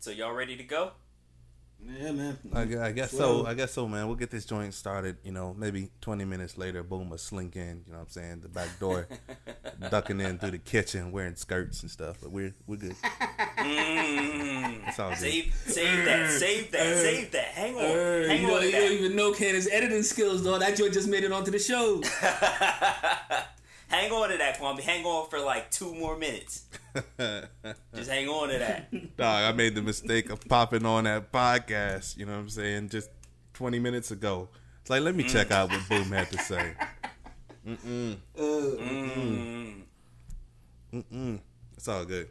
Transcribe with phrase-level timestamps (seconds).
[0.00, 0.92] So y'all ready to go?
[1.86, 2.38] Yeah, man.
[2.54, 3.44] I, I guess so.
[3.44, 4.06] I guess so, man.
[4.06, 5.18] We'll get this joint started.
[5.22, 7.82] You know, maybe 20 minutes later, boom, a slink in.
[7.86, 8.40] You know what I'm saying?
[8.40, 9.08] The back door,
[9.90, 12.16] ducking in through the kitchen, wearing skirts and stuff.
[12.22, 12.96] But we're we're good.
[13.58, 14.88] Mm.
[14.88, 15.18] It's all good.
[15.18, 17.48] Save, save that, save that, save that.
[17.48, 20.58] Hang on, Hey, hang you, on don't, you don't even know Cannon's editing skills, though.
[20.58, 22.00] That joint just made it onto the show.
[23.88, 24.80] hang on to that, Kwame.
[24.80, 26.64] Hang on for like two more minutes.
[27.94, 29.16] Just hang on to that.
[29.16, 32.16] Dog, I made the mistake of popping on that podcast.
[32.16, 32.88] You know what I'm saying?
[32.88, 33.10] Just
[33.54, 34.48] 20 minutes ago.
[34.80, 36.74] It's like, let me check out what Boom had to say.
[37.66, 38.16] Mm-mm.
[38.36, 39.82] Mm-mm.
[40.92, 41.40] Mm-mm.
[41.76, 42.28] It's all good.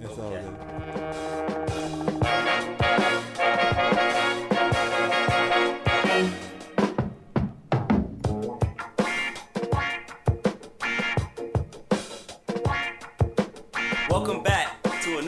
[0.00, 1.92] It's all good.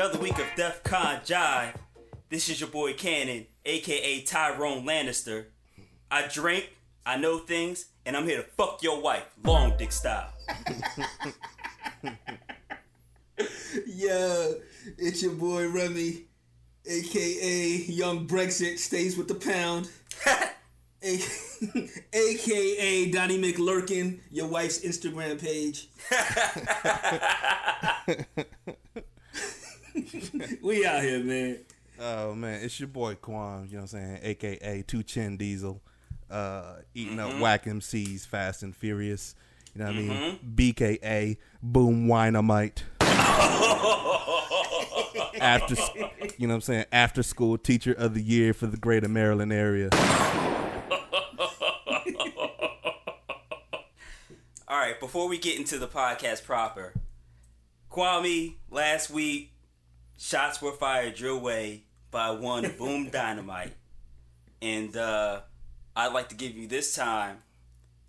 [0.08, 1.74] Another week of Def Con Jive.
[2.30, 5.48] This is your boy Cannon, aka Tyrone Lannister.
[6.10, 6.74] I drink,
[7.04, 10.32] I know things, and I'm here to fuck your wife, long dick style.
[13.86, 14.52] Yeah,
[14.96, 16.22] it's your boy Remy,
[16.86, 19.90] aka Young Brexit, stays with the pound.
[21.02, 21.20] A-
[22.14, 25.88] AKA Donnie McClurkin, your wife's Instagram page.
[30.62, 31.58] we out here, man.
[32.00, 35.80] Oh man, it's your boy Quan, you know what I'm saying, aka Two Chin Diesel,
[36.30, 39.34] uh, eating up whack MCs fast and furious.
[39.74, 40.38] You know what I mean?
[40.54, 42.82] BKA Boom Winemite.
[45.40, 45.74] after
[46.36, 49.52] you know what I'm saying, after school teacher of the year for the greater Maryland
[49.52, 49.88] area.
[54.70, 56.92] All right, before we get into the podcast proper,
[57.90, 59.52] Kwame, last week,
[60.18, 63.72] shots were fired your way by one Boom Dynamite.
[64.60, 65.40] And uh,
[65.96, 67.38] I'd like to give you this time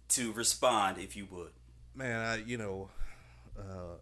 [0.09, 1.51] to respond, if you would.
[1.95, 2.89] Man, I you know,
[3.57, 3.97] uh,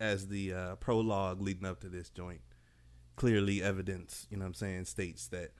[0.00, 2.40] as the uh, prologue leading up to this joint,
[3.16, 5.50] clearly evidence, you know what I'm saying, states that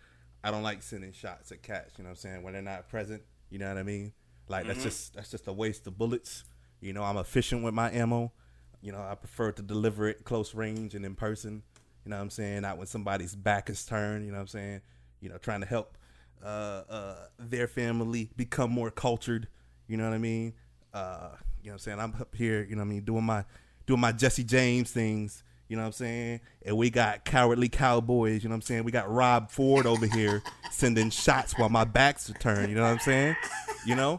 [0.44, 2.88] I don't like sending shots at cats, you know what I'm saying, when they're not
[2.88, 4.12] present, you know what I mean?
[4.48, 6.44] Like that's just that's just a waste of bullets.
[6.80, 8.32] You know, I'm efficient with my ammo.
[8.80, 11.62] You know, I prefer to deliver it close range and in person.
[12.08, 12.62] You know what I'm saying?
[12.62, 14.80] Not when somebody's back is turned, you know what I'm saying?
[15.20, 15.98] You know, trying to help
[16.42, 19.46] uh, uh, their family become more cultured,
[19.88, 20.54] you know what I mean?
[20.94, 21.32] Uh,
[21.62, 22.00] you know what I'm saying?
[22.00, 23.44] I'm up here, you know what I mean, doing my
[23.86, 26.40] doing my Jesse James things, you know what I'm saying?
[26.64, 28.84] And we got cowardly cowboys, you know what I'm saying?
[28.84, 32.92] We got Rob Ford over here sending shots while my back's turned, you know what
[32.92, 33.36] I'm saying?
[33.84, 34.18] You know?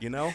[0.00, 0.32] You know?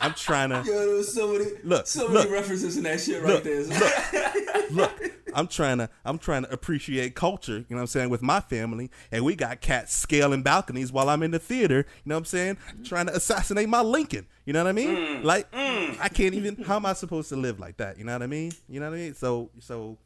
[0.00, 2.30] I'm trying to Yo, there was so many, Look, so many look.
[2.30, 4.68] references in that shit Look, right there.
[4.70, 4.92] look,
[5.34, 8.40] I'm trying to I'm trying to appreciate culture, you know what I'm saying, with my
[8.40, 12.20] family, and we got cats scaling balconies while I'm in the theater, you know what
[12.20, 14.26] I'm saying, trying to assassinate my Lincoln.
[14.44, 15.22] You know what I mean?
[15.22, 17.98] like I can't even how am I supposed to live like that?
[17.98, 18.52] You know what I mean?
[18.68, 19.14] You know what I mean?
[19.14, 19.98] So so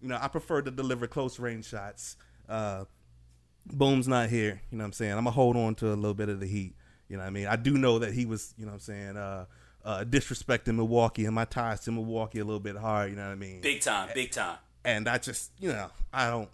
[0.00, 2.16] you know, I prefer to deliver close range shots.
[2.48, 2.84] Uh
[3.66, 5.12] Boom's not here, you know what I'm saying?
[5.12, 6.74] I'm gonna hold on to a little bit of the heat.
[7.08, 7.46] You know what I mean?
[7.46, 9.46] I do know that he was, you know what I'm saying, uh
[9.84, 13.32] uh, disrespecting Milwaukee and my ties to Milwaukee a little bit hard, you know what
[13.32, 13.60] I mean?
[13.60, 14.56] Big time, big time.
[14.84, 16.48] And I just you know I don't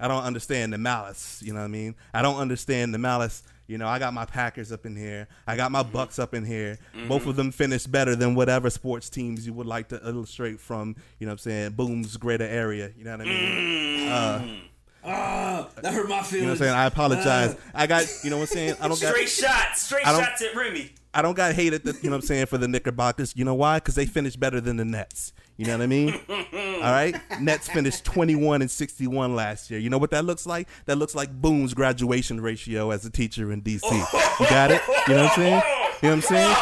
[0.00, 1.40] I don't understand the malice.
[1.44, 1.94] You know what I mean?
[2.12, 3.42] I don't understand the malice.
[3.68, 5.28] You know, I got my Packers up in here.
[5.46, 5.92] I got my mm-hmm.
[5.92, 6.78] Bucks up in here.
[6.94, 7.08] Mm-hmm.
[7.08, 10.96] Both of them finished better than whatever sports teams you would like to illustrate from,
[11.18, 12.90] you know what I'm saying, Boom's greater area.
[12.96, 14.08] You know what I mean?
[14.08, 14.66] Mm-hmm.
[15.04, 16.32] Uh, ah, that hurt my feelings.
[16.32, 16.74] You know what I'm saying?
[16.74, 17.56] I apologize.
[17.58, 17.70] Ah.
[17.82, 18.74] I got, you know what I'm saying?
[18.80, 20.92] I don't got Straight shots, straight shots at Remy.
[21.14, 23.34] I don't got hate at the, you know what I'm saying, for the Knickerbockers.
[23.36, 23.76] You know why?
[23.76, 25.32] Because they finished better than the Nets.
[25.56, 26.18] You know what I mean?
[26.28, 27.14] All right?
[27.40, 29.78] Nets finished 21 and 61 last year.
[29.78, 30.66] You know what that looks like?
[30.86, 33.86] That looks like Boom's graduation ratio as a teacher in D.C.
[33.94, 34.80] You got it?
[35.08, 35.62] You know what I'm saying?
[36.02, 36.56] You know what I'm saying?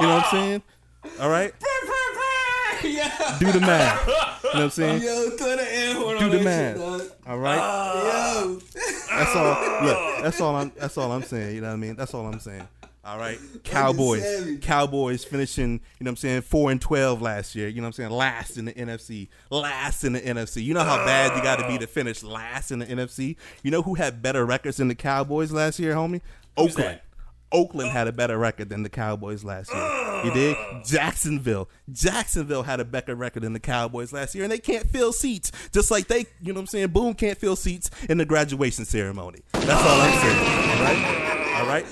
[0.00, 0.62] You know what I'm saying?
[1.20, 1.54] All right?
[2.84, 3.36] yeah.
[3.38, 4.06] Do the math.
[4.06, 5.02] You know what I'm saying?
[5.02, 6.76] Yo, throw the air horn Do on the math.
[6.76, 7.02] shit, dog.
[7.26, 7.56] All right?
[7.56, 8.60] Yo.
[9.10, 9.84] That's all.
[9.84, 10.72] Look, that's all I'm.
[10.76, 11.54] That's all I'm saying.
[11.54, 11.96] You know what I mean?
[11.96, 12.66] That's all I'm saying.
[13.06, 14.58] All right, Cowboys.
[14.62, 15.72] Cowboys finishing.
[15.72, 16.42] You know what I'm saying?
[16.42, 17.68] Four and twelve last year.
[17.68, 18.10] You know what I'm saying?
[18.10, 19.28] Last in the NFC.
[19.48, 20.64] Last in the NFC.
[20.64, 23.36] You know how bad you got to be to finish last in the NFC.
[23.62, 26.20] You know who had better records than the Cowboys last year, homie?
[26.56, 26.88] Who's Oakland.
[26.90, 27.02] that?
[27.52, 30.22] Oakland had a better record than the Cowboys last year.
[30.24, 30.56] You did?
[30.84, 31.68] Jacksonville.
[31.92, 35.52] Jacksonville had a better record than the Cowboys last year, and they can't fill seats.
[35.72, 36.88] Just like they, you know what I'm saying?
[36.88, 39.40] Boom can't fill seats in the graduation ceremony.
[39.52, 40.38] That's all I'm saying.
[40.76, 41.60] All right?
[41.60, 41.86] All right?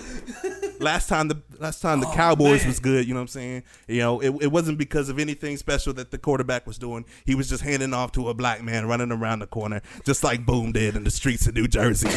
[0.80, 2.68] Last time the last time the Oh, Cowboys man.
[2.68, 3.62] was good, you know what I'm saying?
[3.88, 7.04] You know, it, it wasn't because of anything special that the quarterback was doing.
[7.24, 10.44] He was just handing off to a black man running around the corner, just like
[10.46, 12.08] Boom did in the streets of New Jersey.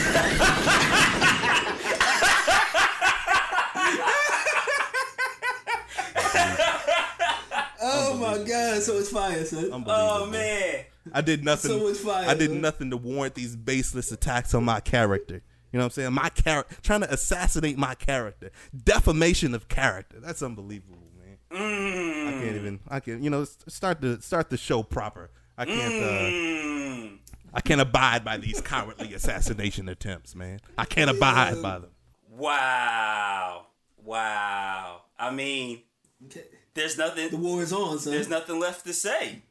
[7.79, 9.83] Oh my god, so it's fire, son.
[9.87, 10.85] Oh man.
[11.13, 11.71] I did nothing.
[11.71, 15.41] So much fire, I did nothing to warrant these baseless attacks on my character.
[15.71, 16.13] You know what I'm saying?
[16.13, 18.51] My character, trying to assassinate my character,
[18.83, 20.19] defamation of character.
[20.19, 21.37] That's unbelievable, man.
[21.51, 22.79] I can't even.
[22.87, 23.23] I can.
[23.23, 25.29] You know, start the start the show proper.
[25.57, 26.03] I can't.
[26.03, 26.67] Uh,
[26.97, 27.17] Mm.
[27.53, 30.59] I can't abide by these cowardly assassination attempts, man.
[30.77, 31.91] I can't abide by them.
[32.29, 33.67] Wow.
[34.03, 35.01] Wow.
[35.17, 35.81] I mean,
[36.25, 36.43] Okay.
[36.73, 38.13] there's The war is on, son.
[38.13, 39.41] there's nothing left to say.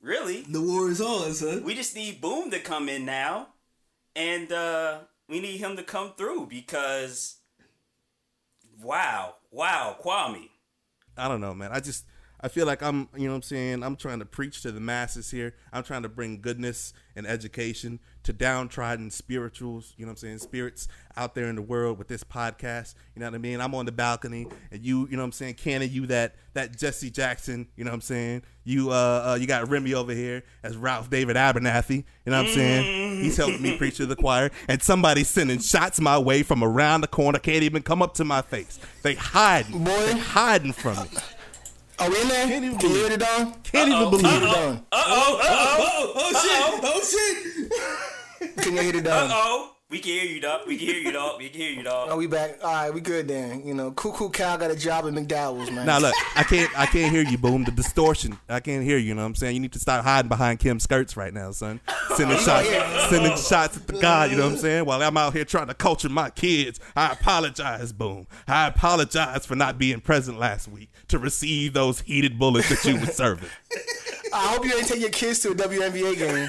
[0.00, 0.42] Really.
[0.42, 1.62] the war is on, son.
[1.62, 3.48] We just need Boom to come in now.
[4.16, 5.00] And uh
[5.32, 7.36] we need him to come through because
[8.82, 9.36] wow.
[9.50, 10.50] Wow, Kwame.
[11.16, 11.70] I don't know, man.
[11.72, 12.04] I just
[12.42, 13.82] I feel like I'm, you know what I'm saying?
[13.82, 15.54] I'm trying to preach to the masses here.
[15.72, 20.38] I'm trying to bring goodness and education to downtrodden spirituals, you know what I'm saying?
[20.38, 22.94] Spirits out there in the world with this podcast.
[23.14, 23.60] You know what I mean?
[23.60, 26.76] I'm on the balcony and you, you know what I'm saying, Cannon, you that that
[26.78, 28.42] Jesse Jackson, you know what I'm saying?
[28.64, 32.46] You uh, uh you got Remy over here as Ralph David Abernathy, you know what
[32.48, 33.22] I'm saying?
[33.22, 37.00] He's helping me preach to the choir and somebody's sending shots my way from around
[37.00, 38.78] the corner, can't even come up to my face.
[39.02, 39.84] They hiding.
[39.84, 39.90] Boy.
[40.06, 41.08] They hiding from me.
[41.98, 42.46] Are we in there?
[42.48, 43.52] Can't even Can you believe hear it, Don?
[43.62, 44.42] Can't even believe Hear it.
[44.42, 44.76] it, Don.
[44.90, 46.80] Uh-oh, uh-oh, Oh, oh, oh shit!
[46.82, 48.11] Oh shit!
[48.58, 49.30] Can you hear the dog?
[49.30, 49.72] uh-oh.
[49.92, 50.66] We can hear you, dog.
[50.66, 51.38] We can hear you, dog.
[51.38, 52.08] We can hear you, dog.
[52.12, 52.64] Oh, we back.
[52.64, 53.66] All right, we good then.
[53.66, 55.84] You know, Cuckoo Cal got a job at McDowell's, man.
[55.84, 57.64] Now look, I can't I can't hear you, boom.
[57.64, 58.38] The distortion.
[58.48, 59.54] I can't hear you, you know what I'm saying?
[59.54, 61.78] You need to stop hiding behind Kim's skirts right now, son.
[62.16, 62.68] Sending oh, shots
[63.10, 64.86] sending shots at the God, you know what I'm saying?
[64.86, 66.80] While I'm out here trying to culture my kids.
[66.96, 68.26] I apologize, boom.
[68.48, 72.98] I apologize for not being present last week to receive those heated bullets that you
[72.98, 73.50] were serving.
[74.32, 76.48] I hope you ain't take your kids to a WNBA game.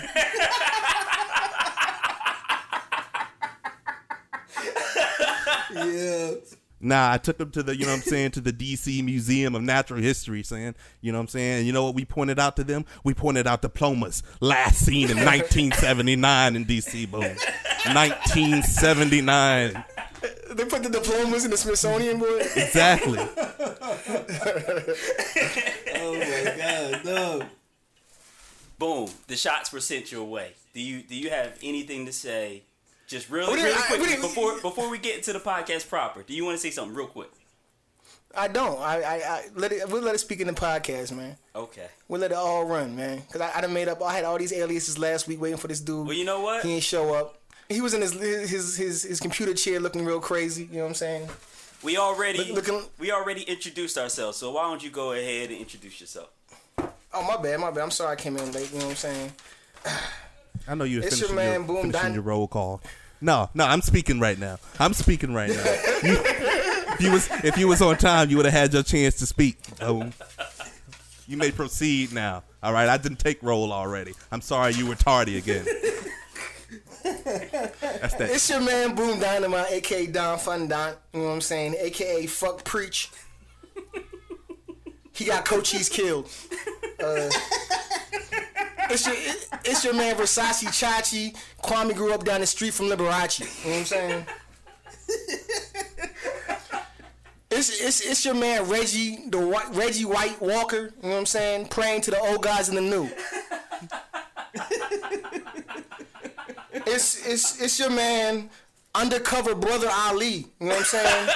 [5.74, 6.31] Yeah.
[6.80, 9.56] Nah, I took them to the, you know what I'm saying, to the DC Museum
[9.56, 11.60] of Natural History, saying, you know what I'm saying?
[11.60, 12.84] And you know what we pointed out to them?
[13.06, 17.22] We pointed out diplomas last seen in 1979 in DC, boom.
[17.22, 19.86] 1979.
[20.52, 22.40] They put the diplomas in the Smithsonian, boy.
[22.56, 23.20] Exactly.
[26.06, 27.44] Oh my god, no.
[28.78, 29.10] Boom.
[29.28, 30.52] The shots were sent your way.
[30.74, 32.64] Do you do you have anything to say?
[33.08, 36.24] Just really, really quick didn't- before before we get into the podcast proper.
[36.24, 37.30] Do you want to say something real quick?
[38.36, 38.80] I don't.
[38.80, 39.88] I, I, I let it.
[39.90, 41.38] We'll let it speak in the podcast, man.
[41.56, 41.86] Okay.
[42.08, 43.22] We'll let it all run, man.
[43.32, 44.02] Cause I, I done made up.
[44.02, 46.08] I had all these aliases last week waiting for this dude.
[46.08, 46.64] Well, you know what?
[46.66, 47.40] He ain't show up.
[47.70, 50.64] He was in his his his his computer chair looking real crazy.
[50.66, 51.30] You know what I'm saying?
[51.84, 54.38] We already Look- looking- we already introduced ourselves.
[54.38, 56.30] So why don't you go ahead and introduce yourself?
[57.14, 57.82] Oh my bad, my bad.
[57.84, 58.72] I'm sorry I came in late.
[58.74, 59.32] You know what I'm saying?
[60.68, 62.82] I know you're It's your finishing, man, your, Boom finishing your roll call.
[63.22, 64.58] No, no, I'm speaking right now.
[64.80, 65.64] I'm speaking right now.
[66.04, 69.16] You, if you was if you was on time, you would have had your chance
[69.16, 69.58] to speak.
[69.82, 70.10] Oh,
[71.28, 72.44] you may proceed now.
[72.62, 74.14] All right, I didn't take roll already.
[74.32, 75.66] I'm sorry you were tardy again.
[77.04, 78.30] That's that.
[78.32, 80.94] It's your man Boom Dynamite, aka Don Fun Don.
[81.14, 81.76] You know what I'm saying?
[81.80, 83.10] AKA Fuck Preach.
[85.14, 86.30] He got Cochise killed.
[87.00, 87.30] Uh,
[88.90, 91.36] it's your it- it's your man Versace Chachi.
[91.63, 93.39] Kwame grew up down the street from Liberace.
[93.39, 94.25] You know what I'm saying?
[97.55, 99.38] It's, it's, it's your man Reggie the
[99.74, 100.91] Reggie White Walker.
[101.03, 101.67] You know what I'm saying?
[101.67, 103.08] Praying to the old guys in the new.
[106.86, 108.50] It's it's it's your man,
[108.96, 110.48] undercover brother Ali.
[110.60, 111.29] You know what I'm saying?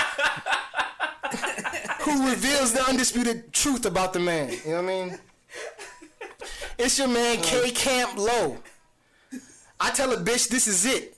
[2.01, 4.49] Who reveals the undisputed truth about the man?
[4.49, 5.19] You know what I mean?
[6.77, 7.71] It's your man K uh.
[7.73, 8.57] Camp Lo.
[9.79, 11.15] I tell a bitch this is it,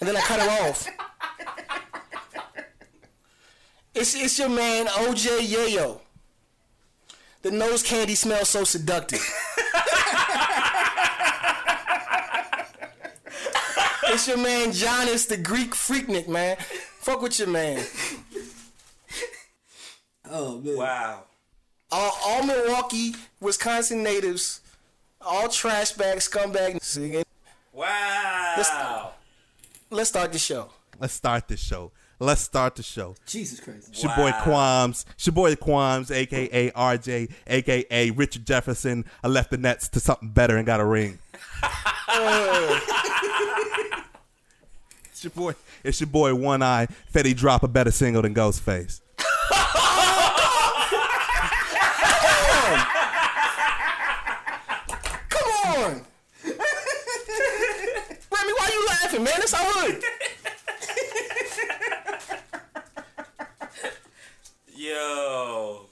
[0.00, 0.88] and then I cut her off.
[3.94, 6.00] It's it's your man OJ Yayo.
[7.42, 9.24] The nose candy smells so seductive.
[14.14, 16.56] It's your man Jonas, the Greek freaknik, man.
[17.00, 17.84] Fuck with your man.
[20.30, 20.76] Oh man.
[20.76, 21.24] Wow.
[21.90, 24.60] All, all Milwaukee, Wisconsin natives,
[25.24, 27.24] all trash bag, scumbag.
[27.72, 29.12] Wow.
[29.90, 30.70] Let's start the show.
[30.98, 31.90] Let's start the show.
[32.20, 33.16] Let's start the show.
[33.26, 33.88] Jesus Christ.
[33.90, 34.42] It's your boy Wow.
[34.86, 35.04] Quams.
[35.14, 39.04] It's your boy Quams, aka RJ, aka Richard Jefferson.
[39.22, 41.18] I left the Nets to something better and got a ring.
[45.10, 45.54] it's your boy.
[45.82, 46.86] It's your boy One Eye.
[47.12, 49.00] Fetty drop a better single than Ghostface.
[55.28, 56.02] Come on.
[58.30, 59.34] Remy, why you laughing, man?
[59.42, 60.02] It's our hood.
[64.76, 65.86] Yo,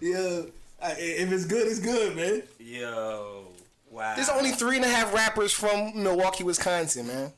[0.00, 0.42] Yeah,
[0.82, 2.42] I, if it's good, it's good, man.
[2.58, 3.46] yo,
[3.90, 4.14] wow.
[4.14, 7.32] There's only three and a half rappers from Milwaukee, Wisconsin, man.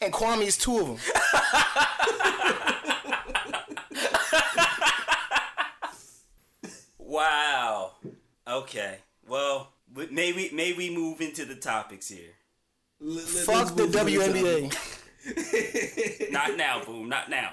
[0.00, 0.98] And Kwame is two of them.
[6.98, 7.90] Wow.
[8.48, 8.96] Okay.
[9.28, 9.68] Well,
[10.10, 12.30] may we may we move into the topics here.
[13.02, 14.72] Let- let- Fuck the move WNBA.
[16.32, 17.08] Not now, boom.
[17.08, 17.52] Not now.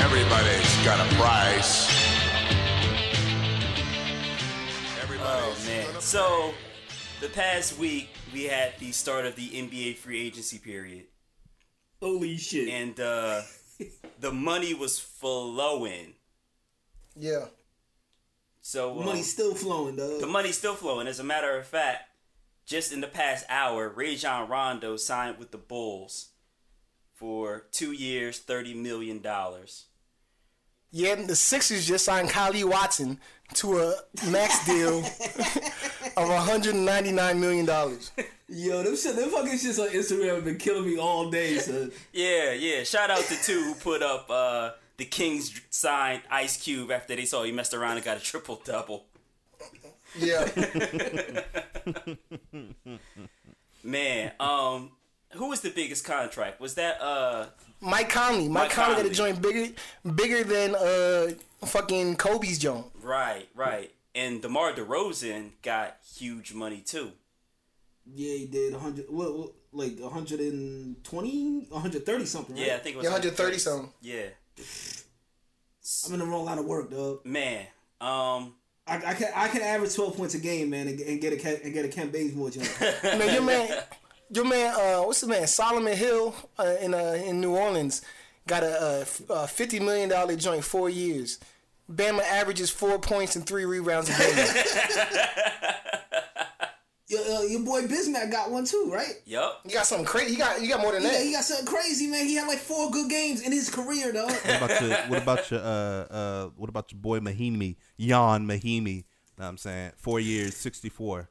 [0.00, 1.94] Everybody's got a price.
[5.28, 6.00] Oh man.
[6.00, 6.52] So,
[7.20, 11.06] the past week we had the start of the NBA free agency period,
[12.00, 12.68] Holy shit.
[12.68, 13.42] and uh,
[14.20, 16.14] the money was flowing.
[17.14, 17.46] Yeah.
[18.60, 20.18] So um, Money's still flowing, though.
[20.18, 21.06] the money's still flowing.
[21.06, 22.10] As a matter of fact,
[22.64, 26.30] just in the past hour, Rajon Rondo signed with the Bulls
[27.14, 29.86] for two years, thirty million dollars.
[30.90, 33.20] Yeah, the Sixers just signed Kylie Watson
[33.54, 33.94] to a
[34.30, 35.02] max deal
[36.16, 37.66] of $199 million.
[38.48, 41.90] Yo, them shit, them fucking shits on Instagram have been killing me all day, son.
[42.12, 42.84] Yeah, yeah.
[42.84, 47.24] Shout out to two who put up uh, the Kings signed Ice Cube after they
[47.24, 49.04] saw he messed around and got a triple double.
[50.16, 50.48] Yeah.
[53.84, 54.90] Man, um,
[55.32, 56.60] who was the biggest contract?
[56.60, 57.46] Was that uh
[57.80, 58.48] Mike Conley.
[58.48, 59.72] Mike, Mike Conley got a joint bigger
[60.14, 62.86] bigger than uh fucking Kobe's joint.
[63.02, 63.92] right, right?
[64.16, 67.12] And DeMar DeRozan got huge money too.
[68.12, 72.66] Yeah, he did 100, what, what, like 120, 130 something, right?
[72.66, 73.92] Yeah, I think it was Yeah, 130 something.
[74.00, 74.26] Yeah,
[76.06, 77.24] I'm in the wrong line of work, dog.
[77.26, 77.66] man.
[78.00, 78.54] Um,
[78.88, 81.36] I, I can I can average 12 points a game, man, and, and get a
[81.36, 82.68] Ke- and get a Kent Bazemore jump.
[83.02, 83.82] Man, your man
[84.30, 85.46] your man uh what's the man?
[85.46, 88.02] Solomon Hill uh, in uh in New Orleans
[88.46, 91.38] got a, uh f- uh 50 million dollar joint 4 years.
[91.90, 94.36] Bama averages 4 points and 3 rebounds a game.
[97.08, 99.14] your, uh, your boy Bismack got one too, right?
[99.24, 99.60] yup.
[99.64, 100.32] you got something crazy.
[100.32, 101.12] You got you got more than that.
[101.12, 101.24] Yeah, that.
[101.24, 102.26] he got something crazy, man.
[102.26, 104.26] He had like four good games in his career, though.
[104.26, 107.76] What about your what about your uh uh what about your boy Mahinmi?
[108.00, 109.04] Ian Mahinmi.
[109.38, 109.92] Know what I'm saying?
[109.96, 111.28] Four years, sixty four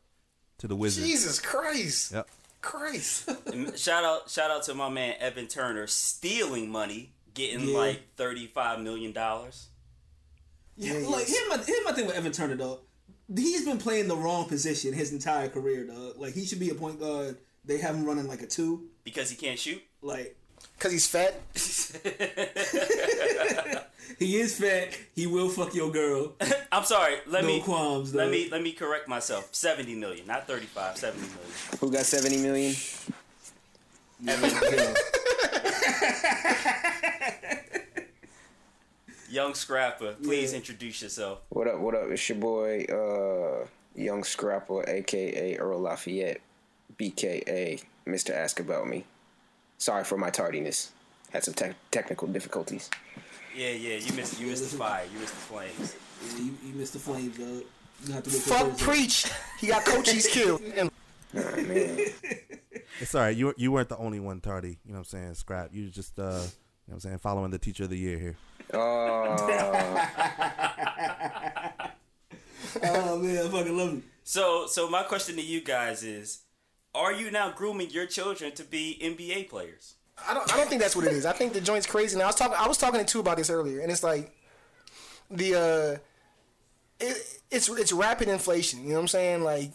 [0.60, 1.06] to the Wizards.
[1.06, 2.14] Jesus Christ.
[2.14, 2.30] Yep.
[2.62, 3.30] Christ.
[3.78, 7.78] Shout out, shout out to my man Evan Turner stealing money, getting Yeah.
[7.78, 9.68] like thirty five million dollars.
[10.77, 12.79] Yeah, Yeah, like here's my, here's my thing with Evan Turner, dog.
[13.34, 16.17] He's been playing the wrong position his entire career, dog.
[16.17, 17.38] Like he should be a point guard.
[17.63, 18.86] They have him running like a two.
[19.03, 19.82] Because he can't shoot.
[20.01, 20.36] Like
[20.79, 21.39] Cuz he's fat.
[24.20, 24.98] he is fat.
[25.15, 26.34] He will fuck your girl.
[26.72, 27.15] I'm sorry.
[27.25, 29.50] Let No me qualms, let me let me correct myself.
[29.53, 31.39] Seventy million, not 35, 70 million.
[31.79, 32.75] Who got 70 million?
[39.29, 40.58] Young Scrapper, please Yeah.
[40.58, 41.39] introduce yourself.
[41.50, 42.10] What up, what up?
[42.12, 46.41] It's your boy, uh, Young Scrapper, aka Earl Lafayette,
[46.98, 48.32] BKA, Mr.
[48.34, 49.05] Ask About Me.
[49.77, 50.91] Sorry for my tardiness.
[51.32, 52.89] Had some tech technical difficulties.
[53.55, 55.96] Yeah, yeah, you missed you missed the fire, you missed the flames.
[56.24, 57.63] Yeah, you, you missed the flames, dog.
[58.05, 58.84] You have to wait for Fuck Thursday.
[58.84, 59.25] preach.
[59.60, 60.62] He got Cochise killed.
[60.77, 60.91] And
[61.38, 62.00] Oh, man.
[63.01, 63.36] It's all right.
[63.36, 64.77] You you weren't the only one tardy.
[64.86, 65.34] You know what I'm saying?
[65.36, 65.74] Scrap.
[65.74, 66.41] You just uh
[66.88, 68.36] you know what I'm saying following the teacher of the year here.
[68.74, 69.36] Oh,
[72.84, 74.04] Oh man, I fucking love you.
[74.24, 76.42] So so my question to you guys is
[76.94, 79.96] are you now grooming your children to be NBA players?
[80.27, 80.51] I don't.
[80.54, 81.25] I don't think that's what it is.
[81.25, 82.18] I think the joint's crazy.
[82.18, 82.56] Now I was talking.
[82.58, 84.34] I was talking to two about this earlier, and it's like
[85.30, 85.98] the uh,
[87.00, 88.84] it, it's it's rapid inflation.
[88.84, 89.44] You know what I'm saying?
[89.44, 89.72] Like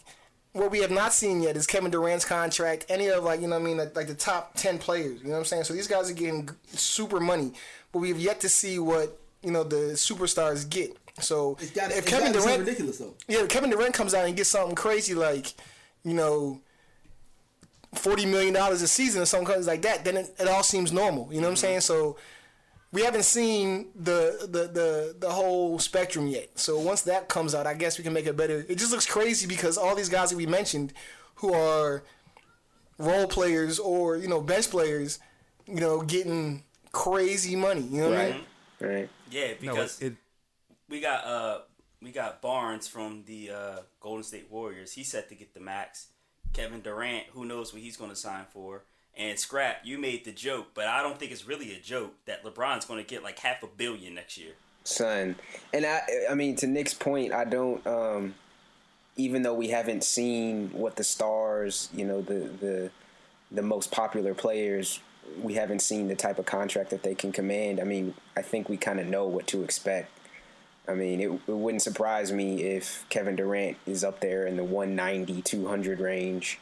[0.52, 2.86] what we have not seen yet is Kevin Durant's contract.
[2.88, 5.20] Any of like you know what I mean like, like the top ten players.
[5.20, 5.64] You know what I'm saying?
[5.64, 7.52] So these guys are getting super money,
[7.92, 10.96] but we have yet to see what you know the superstars get.
[11.20, 13.14] So It's got if Kevin Durant, ridiculous though.
[13.28, 15.54] yeah, if Kevin Durant comes out and gets something crazy like,
[16.02, 16.60] you know,
[17.94, 21.32] forty million dollars a season or something like that, then it, it all seems normal.
[21.32, 21.60] You know what I'm mm-hmm.
[21.60, 21.80] saying?
[21.80, 22.16] So
[22.92, 26.58] we haven't seen the, the the the whole spectrum yet.
[26.58, 28.64] So once that comes out, I guess we can make it better.
[28.68, 30.92] It just looks crazy because all these guys that we mentioned,
[31.36, 32.02] who are
[32.98, 35.18] role players or you know bench players,
[35.66, 37.82] you know, getting crazy money.
[37.82, 38.44] You know what I mean?
[38.80, 38.88] right.
[38.88, 39.08] right?
[39.30, 40.16] Yeah, No, because it,
[40.88, 41.58] we got uh
[42.02, 44.92] we got Barnes from the uh, Golden State Warriors.
[44.92, 46.08] He's set to get the max.
[46.52, 48.84] Kevin Durant, who knows what he's going to sign for.
[49.20, 52.42] And Scrap, you made the joke, but I don't think it's really a joke that
[52.42, 54.52] LeBron's going to get like half a billion next year.
[54.84, 55.36] son.
[55.74, 56.00] And I,
[56.30, 57.86] I mean, to Nick's point, I don't.
[57.86, 58.34] Um,
[59.16, 62.90] even though we haven't seen what the stars, you know, the the
[63.52, 65.00] the most popular players,
[65.42, 67.78] we haven't seen the type of contract that they can command.
[67.78, 70.10] I mean, I think we kind of know what to expect.
[70.88, 74.64] I mean, it, it wouldn't surprise me if Kevin Durant is up there in the
[74.64, 76.58] 190, 200 range.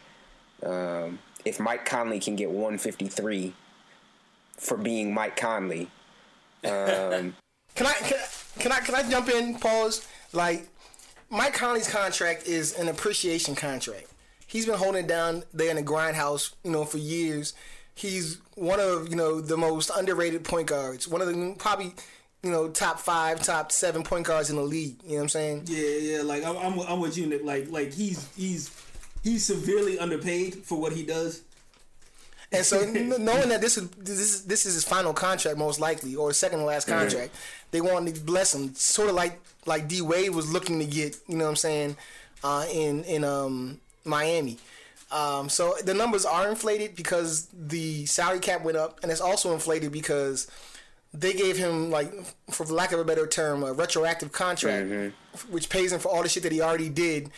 [0.66, 3.54] Um, if Mike Conley can get 153
[4.56, 5.90] for being Mike Conley,
[6.64, 7.34] um,
[7.78, 8.18] Can I can,
[8.58, 9.54] can I can I jump in?
[9.54, 10.04] Pause.
[10.32, 10.66] Like
[11.30, 14.08] Mike Conley's contract is an appreciation contract.
[14.48, 17.54] He's been holding down there in the grindhouse, you know, for years.
[17.94, 21.06] He's one of you know the most underrated point guards.
[21.06, 21.94] One of the probably
[22.42, 24.96] you know top five, top seven point guards in the league.
[25.04, 25.62] You know what I'm saying?
[25.66, 26.22] Yeah, yeah.
[26.22, 27.44] Like I'm, I'm, I'm with you, Nick.
[27.44, 28.68] Like, like he's he's
[29.28, 31.42] he's severely underpaid for what he does.
[32.50, 36.16] And so, knowing that this is this is this is his final contract, most likely,
[36.16, 37.34] or second to last contract,
[37.70, 38.74] they wanted to bless him.
[38.74, 41.96] Sort of like like D Wade was looking to get, you know what I'm saying,
[42.42, 44.58] uh, in in um, Miami.
[45.10, 49.52] Um, so the numbers are inflated because the salary cap went up, and it's also
[49.52, 50.50] inflated because
[51.14, 52.12] they gave him like,
[52.50, 55.14] for lack of a better term, a retroactive contract,
[55.50, 57.30] which pays him for all the shit that he already did,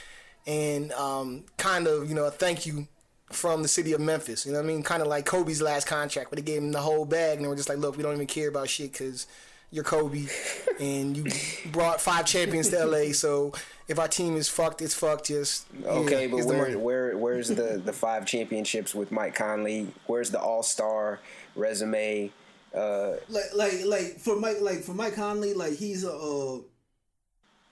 [0.46, 2.86] and um, kind of you know a thank you
[3.30, 4.44] from the city of Memphis.
[4.44, 4.82] You know what I mean?
[4.82, 7.48] Kind of like Kobe's last contract, where they gave him the whole bag, and they
[7.48, 9.26] were just like, "Look, we don't even care about shit because
[9.70, 10.26] you're Kobe,
[10.80, 11.24] and you
[11.70, 13.12] brought five champions to LA.
[13.12, 13.52] So
[13.88, 15.26] if our team is fucked, it's fucked.
[15.26, 19.34] Just Okay, yeah, but here's the where where where's the the five championships with Mike
[19.34, 19.88] Conley?
[20.06, 21.20] Where's the All Star
[21.54, 22.30] resume?
[22.74, 26.12] Uh, Like, like, like for Mike, like for Mike Conley, like he's a.
[26.12, 26.58] Uh,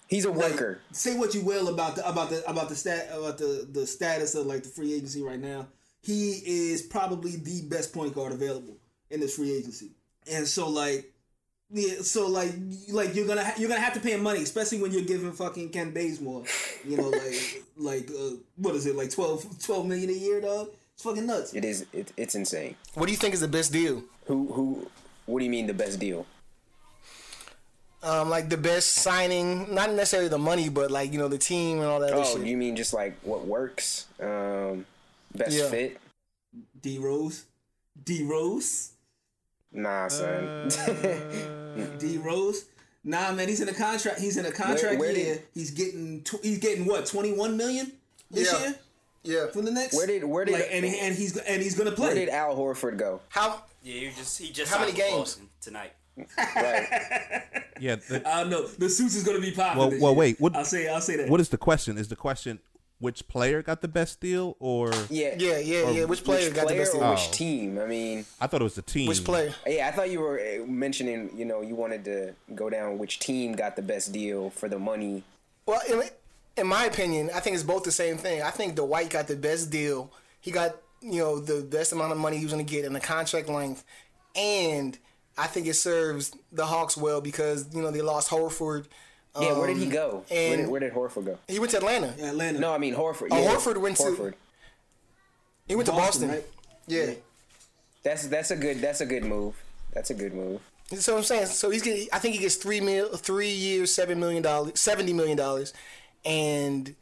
[0.09, 0.81] he's a like, worker.
[0.93, 4.35] say what you will about the about the about the stat about the the status
[4.35, 5.69] of like the free agency right now.
[6.03, 8.77] He is probably the best point guard available
[9.11, 9.93] in this free agency,
[10.31, 11.13] and so like.
[11.71, 12.55] Yeah, so like,
[12.89, 15.31] like you're gonna ha- you're gonna have to pay him money, especially when you're giving
[15.33, 16.45] fucking Ken Bazemore,
[16.83, 20.71] you know, like like uh, what is it like 12, 12 million a year, dog?
[20.95, 21.53] It's fucking nuts.
[21.53, 21.85] It is.
[21.93, 22.75] It, it's insane.
[22.95, 24.03] What do you think is the best deal?
[24.25, 24.91] Who who?
[25.27, 26.25] What do you mean the best deal?
[28.03, 31.79] Um, like the best signing, not necessarily the money, but like you know the team
[31.79, 32.47] and all that other Oh, shit.
[32.47, 34.07] you mean just like what works?
[34.21, 34.87] Um,
[35.35, 35.69] best Yeah.
[35.69, 36.01] fit?
[36.81, 37.45] D Rose,
[38.05, 38.91] D Rose,
[39.73, 40.71] Nah, son.
[40.71, 42.67] Uh, D Rose.
[43.05, 44.21] Nah, man, he's in a contract.
[44.21, 45.35] He's in a contract where year.
[45.35, 47.93] did- he's getting tw- he's getting what twenty one million
[48.31, 48.61] this Yeah.
[48.61, 48.75] year
[49.25, 49.47] yeah.
[49.53, 49.97] for the next.
[49.97, 52.07] Where did- where did- like, and he- and he's and he's gonna play.
[52.09, 53.21] Where did Al Horford go?
[53.29, 53.65] How?
[53.83, 55.17] Yeah, you just he just How many games?
[55.17, 55.93] Boston tonight.
[56.37, 57.43] Right.
[57.81, 57.97] yeah.
[57.97, 58.67] the- I don't know.
[58.67, 59.79] The suits is gonna be popping.
[59.79, 60.89] Well- well, wait, what- I'll say.
[60.89, 61.29] I'll say that.
[61.29, 61.99] what is the question?
[61.99, 62.59] Is the question
[63.01, 65.37] which player got the best deal, or Yeah.
[65.39, 66.05] Yeah, yeah, yeah.
[66.05, 67.11] Which player Which got the player best or deal?
[67.11, 67.33] which Oh.
[67.33, 67.79] team?
[67.79, 69.07] I mean, I thought it was the team.
[69.07, 69.55] Which player?
[69.67, 71.31] yeah, I thought you were uh, mentioning.
[71.37, 74.79] You know, you wanted to go down which team got the best deal for the
[74.81, 75.23] money.
[75.67, 76.03] Well, in,
[76.57, 78.43] in my opinion, I think it's both the same thing.
[78.43, 80.11] I think Dwight got the best deal.
[80.41, 82.93] He got you know the best amount of money he was going to get in
[82.95, 83.85] the contract length,
[84.35, 84.99] and
[85.39, 88.87] I think it serves the Hawks well because you know they lost Horford.
[89.41, 90.25] Yeah, where did he Um, go?
[90.29, 91.39] Where and- did, where did Horford go?
[91.47, 92.13] He went to Atlanta.
[92.19, 92.59] Yeah, Atlanta.
[92.59, 93.29] No, I mean Horford.
[93.31, 94.35] Oh, Yeah, Horford went to- Horford.
[95.69, 96.31] He went to Boston, Boston.
[96.31, 96.47] right?
[96.87, 97.15] Yeah.
[98.03, 99.55] That's that's a good that's a good move.
[99.93, 100.61] That's a good move.
[100.99, 102.09] So I'm saying, so he's getting.
[102.13, 105.75] I think he gets three mil, three years, seven million dollars, seventy million dollars,
[106.25, 106.95] and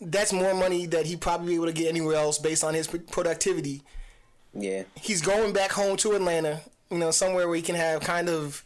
[0.00, 2.86] that's more money that he probably be able to get anywhere else based on his
[2.86, 3.82] productivity.
[4.54, 4.82] Yeah.
[4.94, 8.64] He's going back home to Atlanta, you know, somewhere where he can have kind of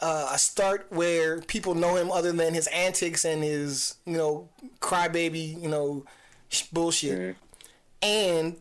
[0.00, 4.48] uh, a start where people know him other than his antics and his, you know,
[4.80, 6.04] crybaby, you know,
[6.48, 7.36] sh- bullshit.
[8.02, 8.56] And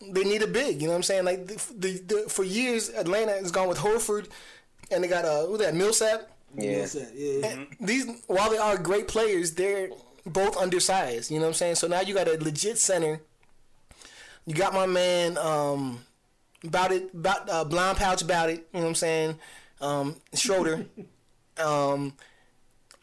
[0.00, 1.24] they need a big, you know what I'm saying?
[1.24, 4.28] Like the, the, the for years, Atlanta has gone with Horford,
[4.90, 6.30] and they got uh, who that Millsap.
[6.56, 6.80] Yeah.
[6.80, 7.12] What's that?
[7.14, 7.64] Yeah.
[7.80, 9.90] These while they are great players, they're
[10.24, 11.30] both undersized.
[11.30, 11.74] You know what I'm saying?
[11.76, 13.20] So now you got a legit center.
[14.46, 16.00] You got my man um,
[16.68, 18.68] about it, about uh, blind pouch about it.
[18.72, 19.38] You know what I'm saying?
[19.80, 20.86] Um, Schroeder.
[21.58, 22.14] um,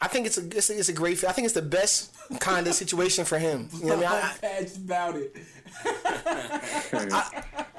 [0.00, 1.22] I think it's a, it's a it's a great.
[1.24, 3.68] I think it's the best kind of situation for him.
[3.78, 4.22] You know what I mean?
[4.22, 5.36] I, Patch about it.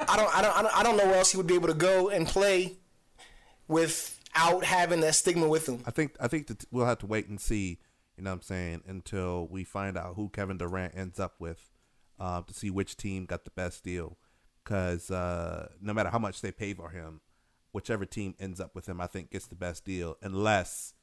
[0.09, 1.67] I don't, I don't, I don't, I don't know where else he would be able
[1.67, 2.77] to go and play
[3.67, 5.83] without having that stigma with him.
[5.85, 7.79] I think I think that we'll have to wait and see.
[8.17, 11.69] You know what I'm saying until we find out who Kevin Durant ends up with,
[12.19, 14.17] uh, to see which team got the best deal.
[14.67, 17.21] Because uh, no matter how much they pay for him,
[17.71, 20.93] whichever team ends up with him, I think gets the best deal, unless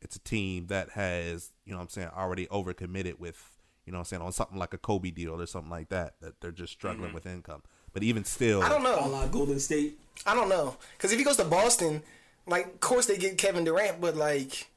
[0.00, 3.42] it's a team that has, you know what I'm saying, already overcommitted with,
[3.84, 6.14] you know what I'm saying, on something like a Kobe deal or something like that,
[6.20, 7.14] that they're just struggling Mm-hmm.
[7.14, 7.62] with income.
[7.92, 9.08] But even still, I don't know.
[9.08, 9.98] la Golden State.
[10.24, 10.76] I don't know.
[10.96, 12.04] Because if he goes to Boston,
[12.46, 14.68] like, of course they get Kevin Durant, but like,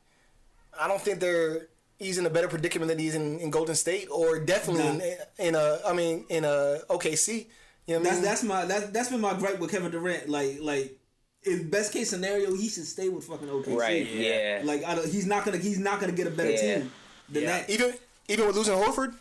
[0.80, 1.68] I don't think they're
[2.00, 5.06] he's in a better predicament than he's in, in Golden State, or definitely Nah.
[5.38, 7.46] in, in a I mean in a OKC.
[7.88, 8.24] You know what I That's mean?
[8.26, 10.30] that's my that's that's been my gripe with Kevin Durant.
[10.30, 10.98] Like like,
[11.44, 13.78] in best case scenario, he should stay with fucking OKC.
[13.78, 14.62] Right, yeah.
[14.64, 16.76] Like I don't, he's not gonna he's not gonna get a better Yeah.
[16.78, 16.92] team
[17.30, 17.50] than Yeah.
[17.60, 17.70] that.
[17.70, 17.94] even
[18.30, 19.16] even with losing Horford.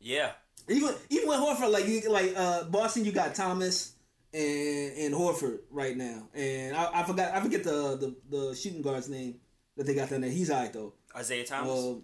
[0.00, 0.32] Yeah.
[0.68, 3.92] Even even with Horford, like you, like uh, Boston, you got Thomas
[4.32, 7.96] and and Horford right now, and I, I forgot I forget the,
[8.30, 9.40] the the shooting guard's name
[9.76, 10.30] that they got down there.
[10.30, 10.92] He's alright though.
[11.16, 11.70] Isaiah Thomas.
[11.84, 12.02] Um,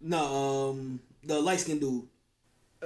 [0.00, 2.04] no, um, the light skinned dude.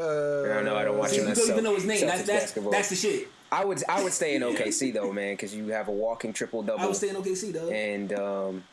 [0.01, 0.77] Uh, I don't know.
[0.77, 1.29] I don't watch See, him.
[1.29, 2.07] you don't even know his name.
[2.07, 3.29] That's that's, that's the shit.
[3.53, 6.63] I would I would stay in OKC though, man, because you have a walking triple
[6.63, 6.83] double.
[6.83, 7.69] I would stay in OKC though.
[7.69, 8.65] and um,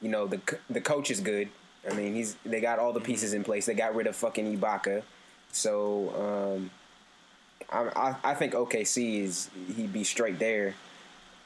[0.00, 0.40] you know the
[0.70, 1.48] the coach is good.
[1.88, 3.66] I mean, he's they got all the pieces in place.
[3.66, 5.02] They got rid of fucking Ibaka,
[5.52, 6.70] so um,
[7.70, 10.74] I, I I think OKC is he'd be straight there,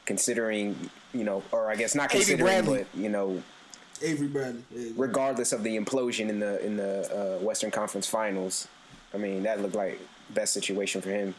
[0.04, 3.42] considering you know, or I guess not considering, but you know,
[4.00, 4.62] Avery Bradley.
[4.70, 8.68] There regardless of the implosion in the in the uh, Western Conference Finals,
[9.14, 11.34] I mean that looked like best situation for him.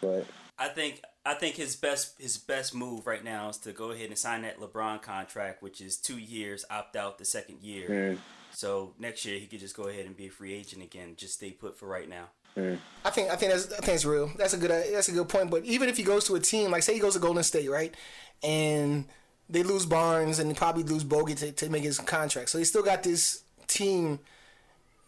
[0.00, 0.26] But
[0.58, 4.08] I think I think his best his best move right now is to go ahead
[4.08, 7.88] and sign that LeBron contract, which is two years, opt out the second year.
[7.88, 8.18] Mm.
[8.50, 11.14] So next year he could just go ahead and be a free agent again.
[11.16, 12.30] Just stay put for right now.
[12.56, 12.78] Mm.
[13.04, 14.30] I think I think that's I think it's real.
[14.36, 15.50] That's a good that's a good point.
[15.50, 17.70] But even if he goes to a team like say he goes to Golden State,
[17.70, 17.94] right,
[18.42, 19.04] and
[19.48, 22.82] they lose Barnes and probably lose Bogey to, to make his contract, so he still
[22.82, 24.18] got this team,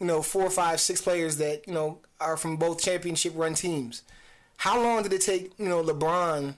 [0.00, 4.02] you know, four, five, six players that you know are from both championship run teams.
[4.56, 6.54] How long did it take you know LeBron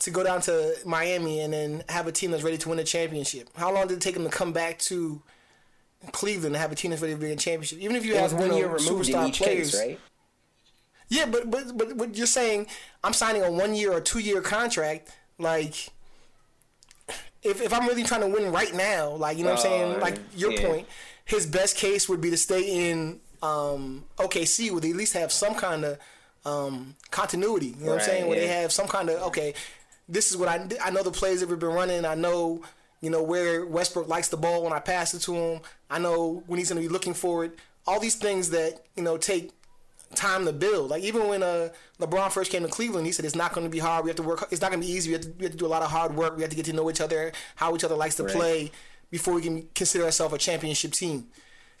[0.00, 2.84] to go down to Miami and then have a team that's ready to win a
[2.84, 3.48] championship?
[3.56, 5.20] How long did it take him to come back to
[6.12, 7.78] Cleveland to have a team that's ready to win a championship?
[7.80, 10.00] Even if you it have one year removed in each players, case, right?
[11.08, 12.66] yeah, but but but what you're saying,
[13.02, 15.10] I'm signing a one year or two year contract.
[15.38, 15.90] Like,
[17.42, 19.94] if if I'm really trying to win right now, like you know what I'm saying,
[19.96, 20.66] Uh, like your yeah.
[20.68, 20.86] point,
[21.28, 25.30] his best case would be to stay in um, OKC, where they at least have
[25.30, 25.98] some kind of
[26.44, 27.66] um, continuity.
[27.66, 28.26] You know what I'm Right, saying?
[28.28, 29.54] Where they have some kind of okay,
[30.08, 32.04] this is what I I know the plays that we've been running.
[32.04, 32.62] I know.
[33.00, 35.60] You know where Westbrook likes the ball when I pass it to him.
[35.88, 37.52] I know when he's going to be looking for it.
[37.86, 39.52] All these things that you know take
[40.16, 40.90] time to build.
[40.90, 41.68] Like even when uh,
[42.00, 44.02] LeBron first came to Cleveland, he said it's not going to be hard.
[44.04, 44.48] We have to work.
[44.50, 45.10] It's not going to be easy.
[45.10, 46.34] We have to, we have to do a lot of hard work.
[46.34, 48.32] We have to get to know each other, how each other likes to Right.
[48.32, 48.70] play
[49.10, 51.26] before we can consider ourselves a championship team.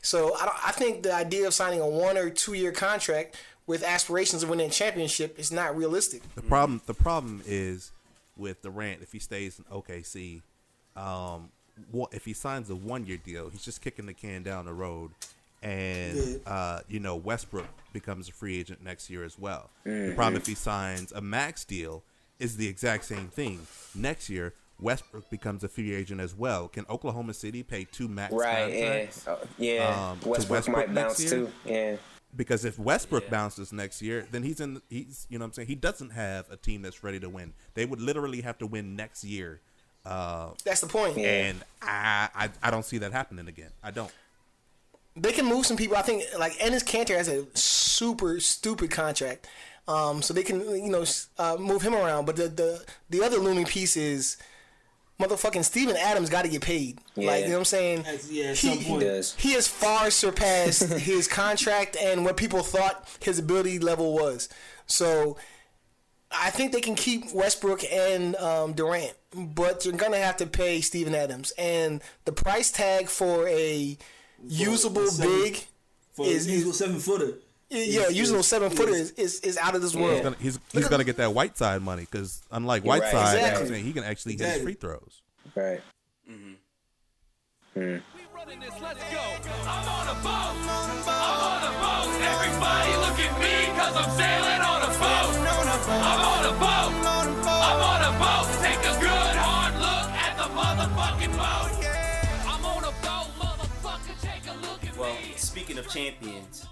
[0.02, 3.36] So I, don't, I think the idea of signing a one or two year contract
[3.66, 6.22] with aspirations of winning a championship is not realistic.
[6.34, 7.92] The problem the problem is
[8.36, 10.42] with Durant if he stays in OKC,
[10.96, 11.50] um,
[11.92, 14.72] wha- if he signs a one year deal, he's just kicking the can down the
[14.72, 15.10] road,
[15.62, 19.70] and uh, you know Westbrook becomes a free agent next year as well.
[19.84, 22.02] The problem if he signs a max deal
[22.38, 23.66] is the exact same thing.
[23.94, 26.68] Next year, Westbrook becomes a free agent as well.
[26.68, 28.72] Can Oklahoma City pay two max Right.
[28.72, 28.84] Yeah.
[28.88, 29.26] contracts?
[29.28, 30.10] Uh, yeah.
[30.10, 31.30] Um, to Westbrook, Westbrook might bounce year?
[31.30, 31.52] too.
[31.64, 31.96] Yeah.
[32.36, 33.30] Because if Westbrook Yeah.
[33.30, 34.80] bounces next year, then he's in.
[34.88, 37.54] He's you know what I'm saying he doesn't have a team that's ready to win.
[37.74, 39.60] They would literally have to win next year,
[40.04, 41.16] uh, That's the point.
[41.16, 41.26] Yeah.
[41.28, 43.70] and I, I I don't see that happening again.
[43.82, 44.12] I don't.
[45.16, 45.96] they can move some people.
[45.96, 49.48] I think like Enes Kanter has a super stupid contract,
[49.88, 51.04] um, so they can you know
[51.38, 52.26] uh, move him around.
[52.26, 54.36] But the the the other looming piece is
[55.20, 56.98] motherfucking Steven Adams got to get paid.
[57.16, 58.02] Like you know what I'm saying?
[58.02, 59.34] That's- yeah, he, some He does.
[59.36, 64.48] he has far surpassed his contract and what people thought his ability level was.
[64.86, 65.36] So
[66.30, 70.80] I think they can keep Westbrook and um, Durant, but you're gonna have to pay
[70.80, 73.96] Steven Adams, and the price tag for a
[74.46, 75.64] usable seven- big
[76.12, 77.38] For is- a usual seven footer.
[77.70, 80.22] Yeah, using usable is- seven footer is- is, is, is out of this He's world.
[80.22, 83.02] gonna, he's, he's gonna get that Whiteside money because unlike You're right.
[83.02, 83.68] Whiteside, you know Exactly.
[83.68, 85.22] saying, he can actually hit his free throws.
[85.54, 85.80] Right.
[86.30, 86.52] Mm-hmm.
[87.74, 87.96] Hmm.
[88.34, 89.20] running this, let's go.
[89.66, 90.56] I'm on a boat.
[91.06, 92.10] I'm on a boat.
[92.20, 95.34] Everybody look at me, cause I'm sailing on a boat.
[95.88, 96.92] I'm on a boat.
[97.48, 98.48] I'm on a boat.
[98.62, 101.70] Take a good hard look at the motherfucking boat.
[102.48, 104.20] I'm on a boat, motherfucker.
[104.22, 105.32] Take a look at Well, me.
[105.36, 106.66] speaking of champions,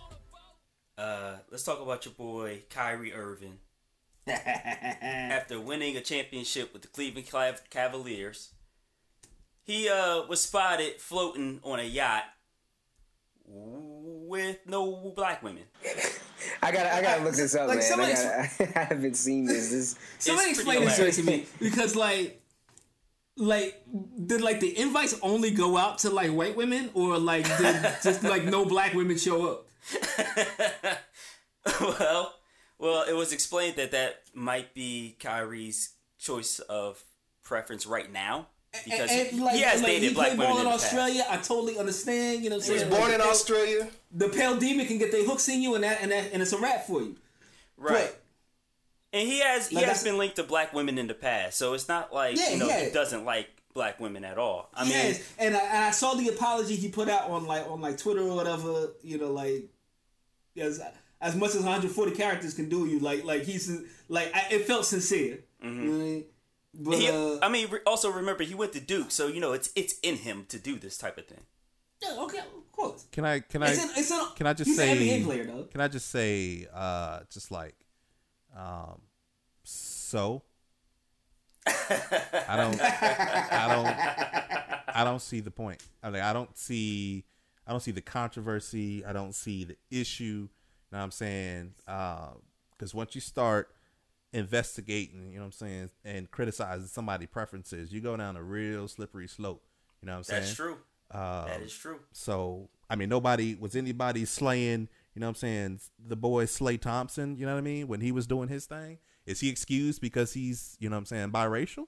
[0.98, 3.58] uh, let's talk about your boy Kyrie Irving.
[4.28, 8.50] After winning a championship with the Cleveland Cav- Cavaliers,
[9.62, 12.24] he uh, was spotted floating on a yacht
[13.48, 15.62] with no black women.
[16.62, 17.86] I gotta, I gotta look this up, Like, man.
[17.86, 19.70] somebody- I, gotta, I haven't seen this.
[19.70, 22.42] This Somebody explain this shit to me because like.
[23.38, 23.84] Like
[24.24, 28.22] did like the invites only go out to like white women or like did just
[28.22, 29.65] like no black women show up?
[31.80, 32.34] well,
[32.78, 37.02] well, it was explained that that might be Kyrie's choice of
[37.42, 38.48] preference right now
[38.84, 40.70] because And, and, like, he has like, dated he black women ball in in the
[40.72, 40.84] past.
[40.84, 41.24] Australia.
[41.30, 42.42] I totally understand.
[42.44, 43.88] You know, what I'm He was saying born Like, in the- Australia.
[44.12, 46.52] The pale demon can get their hooks in you, and that and that and it's
[46.52, 47.16] a wrap for you.
[47.76, 47.92] right?
[48.10, 48.22] But-
[49.12, 51.88] And he has he has been linked to black women in the past, so it's
[51.88, 52.84] not like Yeah, you know yeah.
[52.86, 54.68] he doesn't like black women at all.
[54.74, 57.66] I mean, yes, and I, and I saw the apology he put out on like
[57.70, 58.88] on like Twitter or whatever.
[59.02, 59.68] You know, like
[60.58, 60.80] as
[61.20, 63.70] as much as 140 characters can do you, like like he's
[64.08, 65.38] like I, it felt sincere.
[65.62, 66.24] You know what I mean?
[66.78, 69.70] But he, uh, I mean, also remember he went to Duke, so you know it's
[69.74, 71.40] it's in him to do this type of thing.
[72.02, 73.06] yeah, okay, of course.
[73.10, 73.40] Can I?
[73.40, 73.70] Can I?
[73.70, 74.92] It's in, it's in, Can I just he's say?
[74.92, 75.64] an NBA player though.
[75.64, 76.66] Can I just say?
[76.72, 77.74] Uh, just like,
[78.54, 79.00] um,
[79.64, 80.42] so.
[81.66, 82.80] I don't.
[82.80, 84.96] I don't.
[84.96, 85.82] I don't see the point.
[86.02, 87.24] I mean, I don't see.
[87.66, 89.04] I don't see the controversy.
[89.04, 90.24] I don't see the issue.
[90.24, 90.48] You
[90.92, 91.72] know what I'm saying?
[91.84, 93.70] Because once you start
[94.32, 98.86] investigating, you know what I'm saying, and criticizing somebody's preferences, you go down a real
[98.86, 99.64] slippery slope.
[100.00, 100.42] You know what I'm saying?
[100.42, 100.76] That's true.
[101.10, 102.00] Um, that is true.
[102.12, 104.88] So I mean, nobody was anybody slaying.
[105.14, 105.80] You know what I'm saying?
[106.06, 107.36] The boy Slay Thompson.
[107.36, 107.88] You know what I mean?
[107.88, 111.06] When he was doing his thing, is he excused because he's you know what I'm
[111.06, 111.86] saying biracial,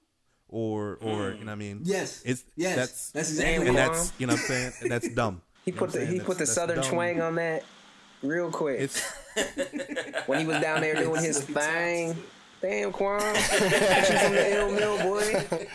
[0.49, 1.81] or or you know what I mean?
[1.85, 2.23] Yes.
[2.25, 2.77] It's Yes.
[2.77, 4.73] That's That's exactly and that's you know what I'm saying.
[4.81, 5.43] And that's dumb.
[5.73, 6.21] He You know put the he saying?
[6.25, 6.85] put the southern dumb.
[6.91, 7.65] twang on that
[8.23, 8.91] real quick.
[10.27, 12.17] When he was down there doing his thing.
[12.61, 13.21] Damn, Quan.
[13.37, 15.69] you from the ill mill, boy.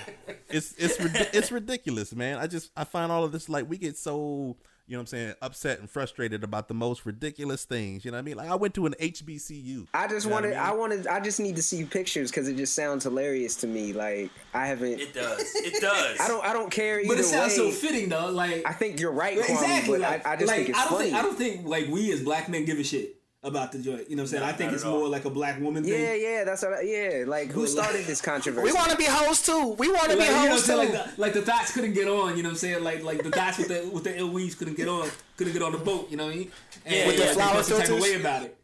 [0.49, 0.97] it's it's
[1.34, 2.39] it's ridiculous, man.
[2.39, 5.07] I just I find all of this like we get so you know what I'm
[5.07, 8.03] saying upset and frustrated about the most ridiculous things.
[8.03, 8.35] You know what I mean?
[8.37, 9.87] Like I went to an HBCU.
[9.93, 12.47] I just You know wanted, I I, wanted, I just need to see pictures because
[12.47, 13.93] it just sounds hilarious to me.
[13.93, 15.39] Like I haven't, It does.
[15.55, 16.19] It does.
[16.21, 17.57] I don't, I don't care either But it sounds way.
[17.57, 18.29] so fitting though.
[18.29, 19.91] Like I think you're right, Kwame, exactly.
[19.99, 21.05] but Like, I, I just like, think it's I don't funny.
[21.05, 24.10] think I don't think like we as black men give a shit about the joint.
[24.10, 24.43] You know what I'm saying?
[24.43, 26.03] No, I think it's more like a black woman yeah, thing.
[26.03, 26.73] yeah, yeah, that's what.
[26.73, 28.63] I, yeah, like who started this controversy?
[28.65, 29.75] We want to be hosts too.
[29.77, 30.75] We want to Like, be you know what I'm hosts too.
[30.75, 32.84] Like the, like the dots couldn't get on, you know what I'm saying?
[32.84, 35.62] Like like the dots with the with the ill weaves couldn't get on, couldn't get
[35.62, 36.51] on the boat, you know what I mean?
[36.86, 38.58] And Yeah, With the they flower felt some type of way about it.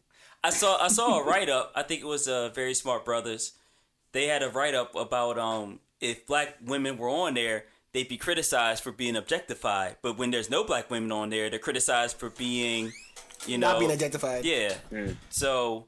[0.43, 1.71] I saw I saw a write up.
[1.75, 3.51] I think it was uh, Very Smart Brothas.
[4.13, 8.15] They had a write up about um if black women were on there, they'd be
[8.17, 9.97] criticized for being objectified.
[10.01, 12.93] But when there's no black women on there, they're criticized for being,
[13.45, 14.45] you know, Not being objectified.
[14.45, 14.73] Yeah.
[14.91, 15.15] Mm.
[15.29, 15.85] So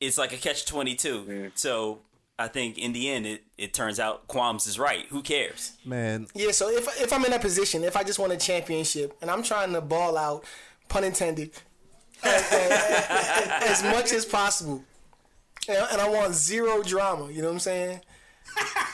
[0.00, 1.24] it's like a catch twenty two.
[1.28, 1.50] Mm.
[1.54, 2.00] So
[2.38, 5.04] I think in the end, it, it turns out Qualms is right.
[5.10, 5.72] Who cares?
[5.84, 9.16] Man, Yeah, so if if I'm in that position, if I just won a championship
[9.20, 10.44] and I'm trying to ball out,
[10.88, 11.50] pun intended,
[12.22, 14.82] as much as possible,
[15.68, 18.00] and, and I want zero drama, you know what I'm saying?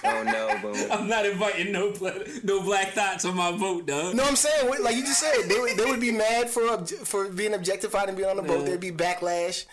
[0.05, 0.91] Oh no, boom.
[0.91, 4.15] I'm not inviting no bla- no black thoughts on my vote, dog.
[4.15, 7.29] No, I'm saying like you just said, they would, they would be mad for for
[7.29, 8.61] being objectified and being on the boat.
[8.61, 8.65] Yeah.
[8.67, 9.65] There'd be backlash,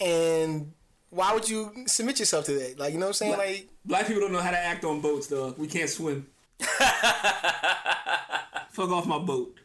[0.00, 0.72] and
[1.10, 2.78] why would you submit yourself to that?
[2.78, 3.38] Like you know what I'm saying?
[3.38, 5.58] Like Black people don't know how to act on boats, dog.
[5.58, 6.26] We can't swim.
[8.70, 9.58] Fuck off my boat.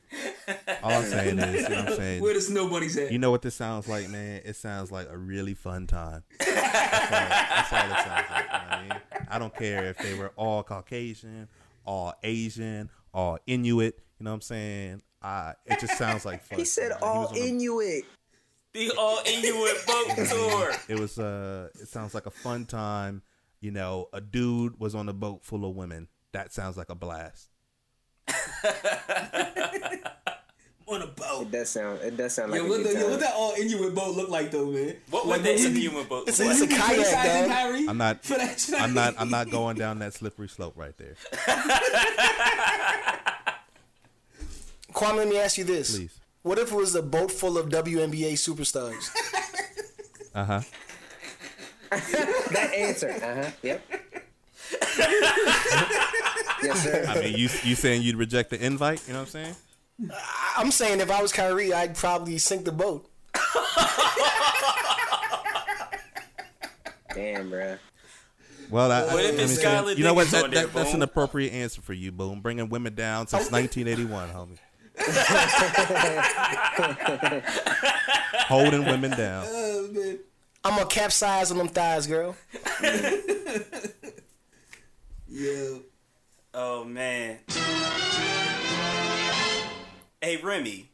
[0.84, 2.22] All I'm saying is, you know what I'm saying.
[2.22, 3.12] Where the snow bunnies at?
[3.12, 4.42] You know what this sounds like, man?
[4.46, 6.24] It sounds like a really fun time.
[6.40, 8.46] That's all, that's all it sounds like.
[8.46, 9.02] You know what I mean?
[9.30, 11.48] I don't care if they were all Caucasian,
[11.86, 14.00] all Asian, all Inuit.
[14.20, 15.02] You know what I'm saying?
[15.22, 16.60] I it just sounds like fun.
[16.60, 17.00] He said man.
[17.02, 18.04] all was on a- Inuit.
[18.74, 20.72] The all Inuit boat tour.
[20.88, 23.22] It was uh it sounds like a fun time.
[23.62, 26.08] You know, a dude was on a boat full of women.
[26.32, 27.50] That sounds like a blast.
[30.90, 31.42] on a boat.
[31.44, 32.00] It does sound.
[32.02, 34.16] It does sound like Yo, a what, good the, yo, what that all Inuit boat
[34.16, 34.96] look like though, man?
[35.10, 36.62] What like, would that Inuit boat It's look a- like?
[36.64, 37.90] it's a kayak, criticizing dog.
[37.90, 38.70] I'm not for that?
[38.80, 41.16] I'm not I'm not going down that slippery slope right there.
[44.94, 46.20] Kwame, let me ask you this: Please.
[46.42, 49.10] What if it was a boat full of WNBA superstars?
[50.36, 50.62] Uh-huh.
[51.90, 53.10] that answer.
[53.10, 53.52] Uh huh.
[53.64, 53.82] Yep.
[56.64, 57.06] yes, sir.
[57.10, 59.56] I mean, you you saying you'd reject the invite, you know what I'm saying?
[60.58, 63.10] I'm saying if I was Kyrie, I'd probably sink the boat.
[67.14, 67.78] Damn, bruh.
[68.70, 70.28] Well, I, What if I it's mean, Skylar you know what?
[70.30, 72.40] That, that, that's an appropriate answer for you, Boom.
[72.42, 74.60] Bringing women down since 1981, homie.
[78.48, 79.46] Holding women down.
[79.72, 80.20] Oh, man.
[80.64, 82.36] I'm gonna capsize on them thighs, girl.
[85.32, 85.78] Yeah.
[86.56, 87.38] Oh man.
[90.22, 90.90] Hey Remy,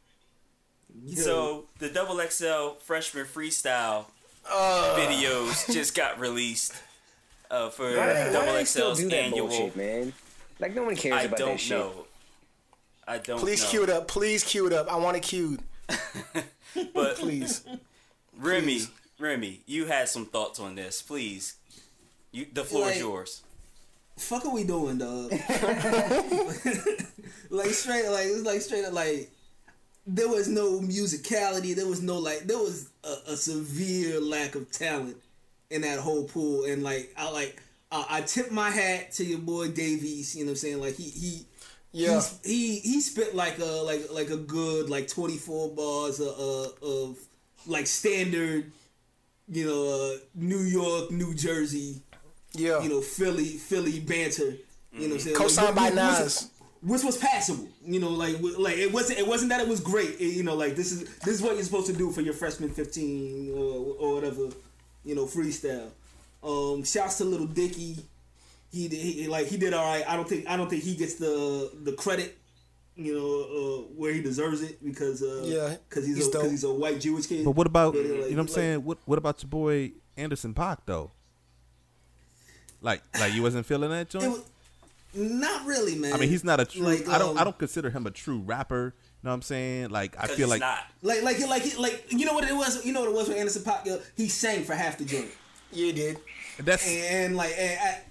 [1.16, 4.06] So the double XL freshman freestyle
[4.48, 4.96] Uh.
[4.98, 6.74] videos just got released
[7.50, 9.48] uh, for Why, do they- why do double they XL's annual.
[9.48, 10.14] bullshit, man?
[10.60, 11.78] Like no one cares I about that don't shit.
[11.78, 12.06] know.
[13.08, 13.40] I don't.
[13.40, 13.70] Please know.
[13.70, 14.08] cue it up.
[14.08, 14.92] Please cue it up.
[14.92, 15.62] I want it cued.
[16.94, 17.64] But Please.
[18.38, 18.82] Remy,
[19.18, 21.02] Remy, you had some thoughts on this.
[21.02, 21.56] Please,
[22.32, 23.44] you the floor is yours.
[24.18, 25.32] Fuck are we doing, dog?
[27.50, 29.30] like straight, like it's like straight up, like
[30.08, 31.76] there was no musicality.
[31.76, 35.18] There was no like, there was a, a severe lack of talent
[35.70, 36.66] in that whole pool.
[36.66, 40.36] And like, I like, I, I tip my hat to your boy Dave East.
[40.36, 40.82] You know what I'm saying?
[40.82, 41.46] Like he he.
[41.92, 42.16] Yeah.
[42.16, 46.86] He's, he he spit like a like like a good like 24 bars of, uh,
[46.86, 47.18] of
[47.68, 48.72] like standard
[49.48, 52.02] you know uh, New York New Jersey
[52.58, 52.82] Yeah.
[52.82, 54.56] you know Philly Philly banter.
[54.94, 55.36] You know what I'm saying?
[55.36, 56.52] Co-signed by which- which- Nas.
[56.82, 60.20] Which was passable, you know, like like it wasn't it wasn't that it was great,
[60.20, 62.34] It- you know, like this is this is what you're supposed to do for your
[62.36, 64.50] freshman 15 or, or whatever,
[65.04, 65.90] you know, freestyle.
[66.44, 67.98] Um, shouts to Little Dicky,
[68.72, 70.08] he, did- he like he did all right.
[70.08, 72.38] I don't think I don't think he gets the the credit,
[72.96, 76.52] you know, uh, where he deserves it because uh, Yeah, because he's, he's a, cause
[76.52, 77.46] he's a white Jewish kid.
[77.46, 78.84] But what about Yeah, you know what I'm like- saying?
[78.84, 81.10] What what about your boy Anderson .Paak though?
[82.86, 84.32] Like like you wasn't feeling that It joint?
[84.32, 84.44] was,
[85.16, 86.14] not really, man.
[86.14, 86.84] I mean, he's not a true.
[86.84, 87.32] Like, I don't.
[87.32, 88.94] um, I don't consider him a true rapper.
[88.96, 89.90] You know what I'm saying?
[89.90, 90.80] Like I feel like not.
[91.02, 92.86] Like, like, like, like, you know what it was?
[92.86, 93.86] You know what it was with Anderson .Paak.
[93.86, 95.30] Yo, He sang for half the joint,
[95.72, 96.18] Yeah, he did.
[96.60, 98.02] that's and like, and, I-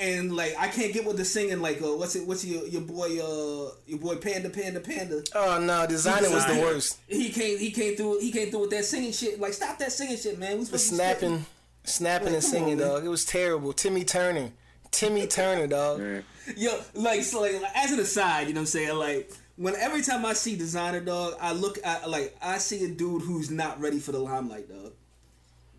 [0.00, 1.60] and like, I can't get with the singing.
[1.60, 2.26] Like, uh, what's it?
[2.26, 3.18] What's your your boy?
[3.20, 5.22] Uh, your boy Panda, Panda, Panda.
[5.34, 6.98] Oh no, Desiigner was the worst.
[7.08, 8.20] He came, he came through.
[8.20, 9.38] He came through with that singing shit.
[9.40, 10.52] Like, stop that singing shit, man.
[10.54, 11.46] We The supposed to snapping,
[11.88, 13.04] snapping Like, and singing, on, dog.
[13.04, 13.72] It was terrible.
[13.72, 14.50] Timmy Turner.
[14.90, 15.98] Timmy Turner, dog.
[15.98, 16.24] spitting.
[16.56, 18.96] Yo, like, so like, as an aside, you know what I'm saying?
[18.96, 22.88] Like, when every time I see Desiigner dog, I look at like I see a
[22.88, 24.92] dude who's not ready for the limelight, dog.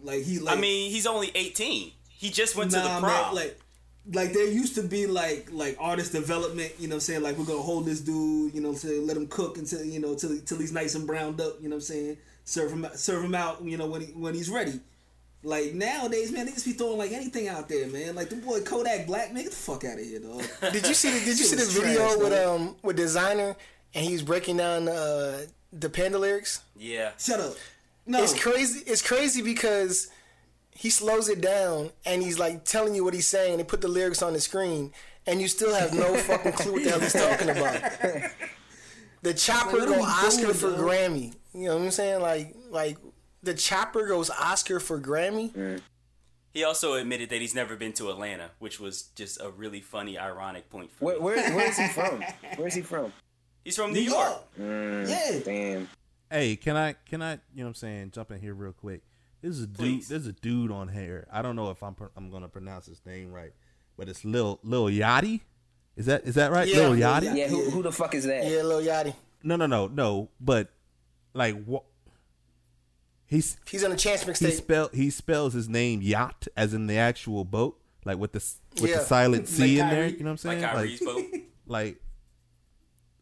[0.04, 1.92] Like he, like, I mean, he's only 18.
[2.10, 3.12] He just went to the Nah, prom.
[3.12, 3.60] man, like
[4.14, 7.22] like there used to be like like artist development, you know what I'm saying?
[7.24, 9.84] Like we're gonna hold this dude, you know what I'm saying, let him cook until
[9.84, 12.18] you know, till till he's nice and browned up, you know what I'm saying?
[12.44, 14.80] Serve him serve him out, you know, when he when he's ready.
[15.42, 18.16] Like nowadays, man, they just be throwing like anything out there, man.
[18.16, 20.44] Like the boy Kodak Black, man, get the fuck out of here, dog.
[20.74, 22.60] Did you see the Did you see the video trash, with dog.
[22.62, 23.56] um with Desiigner
[23.94, 26.62] and he was breaking down uh the Panda lyrics?
[26.76, 27.12] yeah.
[27.18, 27.54] Shut up.
[28.06, 28.82] No, It's crazy.
[28.88, 30.10] It's crazy because
[30.72, 33.58] he slows it down and he's like telling you what he's saying.
[33.58, 34.92] They put the lyrics on the screen,
[35.28, 37.82] and you still have no fucking clue what the hell he's talking about.
[39.22, 40.80] The chopper Like, go Oscar doing, for dog?
[40.80, 41.34] Grammy.
[41.54, 42.22] You know what I'm saying?
[42.22, 42.98] Like like
[43.44, 45.52] the chopper goes Oscar for Grammy.
[45.52, 45.82] Mm.
[46.52, 50.18] He also admitted that he's never been to Atlanta, which was just a really funny,
[50.18, 52.24] ironic point for Where, where, where is he from?
[52.56, 53.14] Where is he from?
[53.64, 54.42] He's from New New York.
[54.58, 54.70] York.
[54.70, 55.40] Mm, yeah.
[55.46, 55.90] Damn.
[56.32, 59.02] Hey, can I can I you know what I'm saying jump in here real quick?
[59.42, 59.78] There's a dude.
[59.78, 60.08] Please.
[60.08, 61.28] There's a dude on here.
[61.32, 63.54] I don't know if I'm I'm gonna pronounce his name right,
[63.98, 65.42] but it's Lil Lil Yachty.
[65.96, 66.68] Is that is that right?
[66.68, 67.36] Yeah, Lil Lil Yachty?
[67.36, 68.44] Yeah, who, who the fuck is that?
[68.46, 69.14] Yeah, Lil Yachty.
[69.44, 70.30] No, no, no, no.
[70.40, 70.70] But
[71.34, 71.84] like what?
[73.30, 76.98] He's He's on a chance he spell he spells his name yacht as in the
[76.98, 78.44] actual boat, like with the
[78.82, 78.98] with Yeah.
[78.98, 80.08] the silent C in there.
[80.08, 80.76] You know what I'm Like saying?
[80.76, 81.26] Kyrie's boat.
[81.68, 82.02] like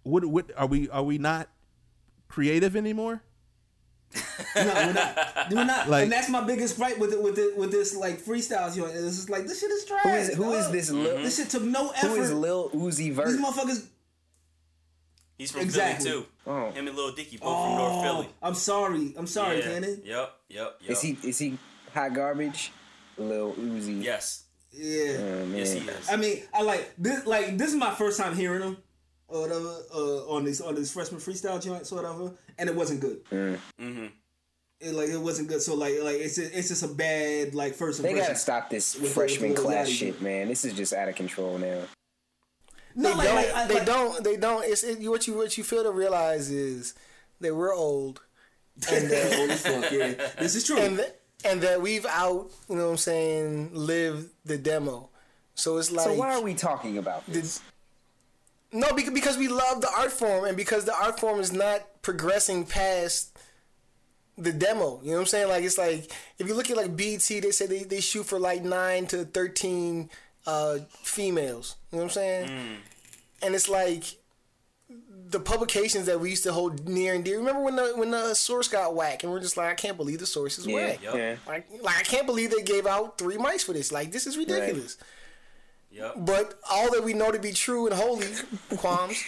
[0.03, 1.49] what what are we are we not
[2.29, 3.21] creative anymore?
[4.55, 5.47] No, we're not.
[5.51, 5.89] We're not.
[5.89, 8.75] Like- and that's my biggest gripe with it, with it, with this like freestyles.
[8.75, 10.03] You know, it's just like this shit is trash.
[10.03, 10.73] Who is who is dog.
[10.73, 11.17] this Lil?
[11.17, 12.07] This shit took no effort.
[12.07, 13.27] Who is Lil Uzi Vert?
[13.27, 13.85] These motherfuckers.
[15.37, 16.09] He's from Exactly.
[16.09, 16.27] Philly too.
[16.47, 16.71] Oh.
[16.71, 18.29] Him and Lil Dicky both from North Oh, Philly.
[18.41, 19.13] I'm sorry.
[19.17, 19.63] I'm sorry, yeah.
[19.65, 20.01] Cannon.
[20.03, 20.89] Yep, yep, yep.
[20.91, 21.57] Is he is he
[21.93, 22.71] hot garbage?
[23.17, 24.03] Lil Uzi.
[24.03, 24.43] Yes.
[24.71, 25.13] Yeah.
[25.19, 25.57] Oh, man.
[25.57, 26.09] Yes, he is.
[26.09, 27.25] I mean, I like this.
[27.25, 28.77] Like this is my first time hearing him,
[29.27, 32.99] or whatever, uh, on this on this freshman freestyle joints or whatever, and it wasn't
[33.01, 33.23] good.
[33.25, 34.05] Mm-hmm.
[34.79, 35.61] It, like it wasn't good.
[35.61, 38.27] So like like it's a, it's just a bad like first They impression.
[38.33, 40.47] gotta stop this freshman class shit, man.
[40.47, 41.81] This is just out of control now.
[42.99, 43.35] No, They like, don't.
[43.35, 44.23] like, I- they like- don't.
[44.23, 44.65] They don't.
[44.65, 46.95] It's it, what you what you feel to realize is
[47.41, 48.21] that we're old,
[48.91, 50.13] and that, Holy fuck, yeah.
[50.39, 50.79] This is true.
[50.79, 52.49] and that, and that we've out.
[52.67, 53.69] You know what I'm saying?
[53.73, 55.09] Lived the demo.
[55.53, 57.61] So it's like So why are we talking about the- this?
[58.73, 62.01] no because because we love the art form and because the art form is not
[62.01, 63.37] progressing past
[64.37, 64.99] the demo.
[65.03, 65.47] You know what I'm saying?
[65.49, 68.39] Like it's like if you look at like BT, they say they, they shoot for
[68.39, 70.09] like nine to thirteen
[70.47, 71.75] uh, females.
[71.91, 72.49] You know what I'm saying?
[73.43, 74.03] And it's like
[75.29, 77.37] the publications that we used to hold near and dear.
[77.37, 80.19] Remember when the when the source got whacked and we're just like, I can't believe
[80.19, 81.03] the source is Yeah, whack.
[81.03, 81.15] Yup.
[81.15, 81.35] yeah.
[81.45, 83.91] Like, like I can't believe they gave out three mics for this.
[83.91, 84.97] Like this is ridiculous.
[85.89, 86.13] Yep.
[86.17, 88.27] But all that we know to be true and holy,
[88.77, 89.23] qualms,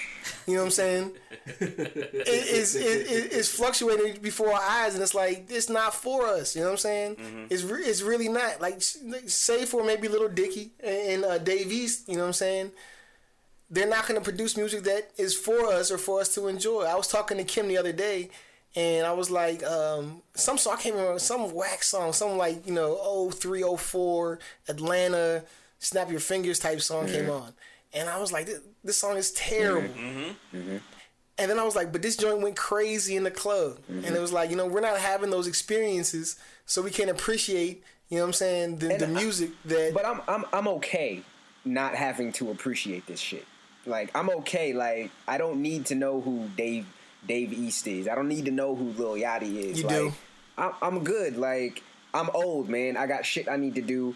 [0.45, 1.11] you know what I'm saying,
[1.59, 6.27] it is it, it, it's fluctuating before our eyes, and it's like it's not for
[6.27, 6.55] us.
[6.55, 7.47] You know what I'm saying?
[7.49, 8.59] It's re- it's really not.
[8.61, 12.71] Like say for maybe Little Dicky and uh, Dave East, you know what I'm saying?
[13.71, 16.83] They're not going to produce music that is for us or for us to enjoy.
[16.83, 18.31] I was talking to Kim the other day,
[18.75, 22.67] and I was like, um, some song I can't remember, some wax song, some like
[22.67, 25.43] you know, 03, 04, Atlanta,
[25.79, 27.31] Snap Your Fingers type song came mm-hmm.
[27.31, 27.53] on,
[27.93, 29.49] and I was like, this, this song is mm-hmm.
[29.49, 29.89] terrible.
[29.89, 30.77] Mm-hmm.
[31.37, 34.19] And then I was like, but this joint went crazy in the club, and it
[34.19, 38.23] was like, you know, we're not having those experiences, so we can't appreciate, you know,
[38.23, 39.93] what I'm saying, the, the And I- music that.
[39.93, 41.23] But I'm I'm I'm okay
[41.65, 43.45] not having to appreciate this shit.
[43.85, 44.73] Like I'm okay.
[44.73, 46.85] Like I don't need to know who Dave
[47.27, 48.07] Dave East is.
[48.07, 49.79] I don't need to know who Lil Yachty is.
[49.79, 50.13] You like, do.
[50.57, 51.37] I'm I'm good.
[51.37, 52.97] Like I'm old, man.
[52.97, 54.15] I got shit I need to do.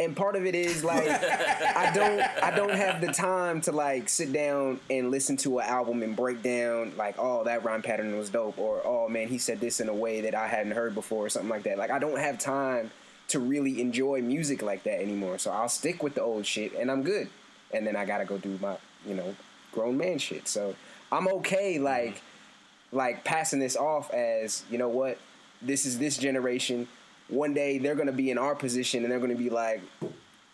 [0.00, 4.08] And part of it is like I don't I don't have the time to like
[4.08, 8.16] sit down and listen to an album and break down like oh that rhyme pattern
[8.16, 10.94] was dope or oh man he said this in a way that I hadn't heard
[10.94, 11.78] before or something like that.
[11.78, 12.92] Like I don't have time
[13.28, 15.36] to really enjoy music like that anymore.
[15.38, 17.28] So I'll stick with the old shit and I'm good.
[17.72, 19.34] And then I gotta go do my you know
[19.72, 20.46] grown man shit.
[20.46, 20.76] So
[21.10, 22.96] I'm okay like mm-hmm.
[22.98, 25.18] like passing this off as you know what
[25.60, 26.86] this is this generation
[27.28, 29.80] one day they're going to be in our position and they're going to be like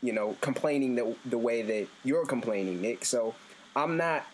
[0.02, 3.34] you know complaining the, the way that you're complaining nick so
[3.76, 4.24] i'm not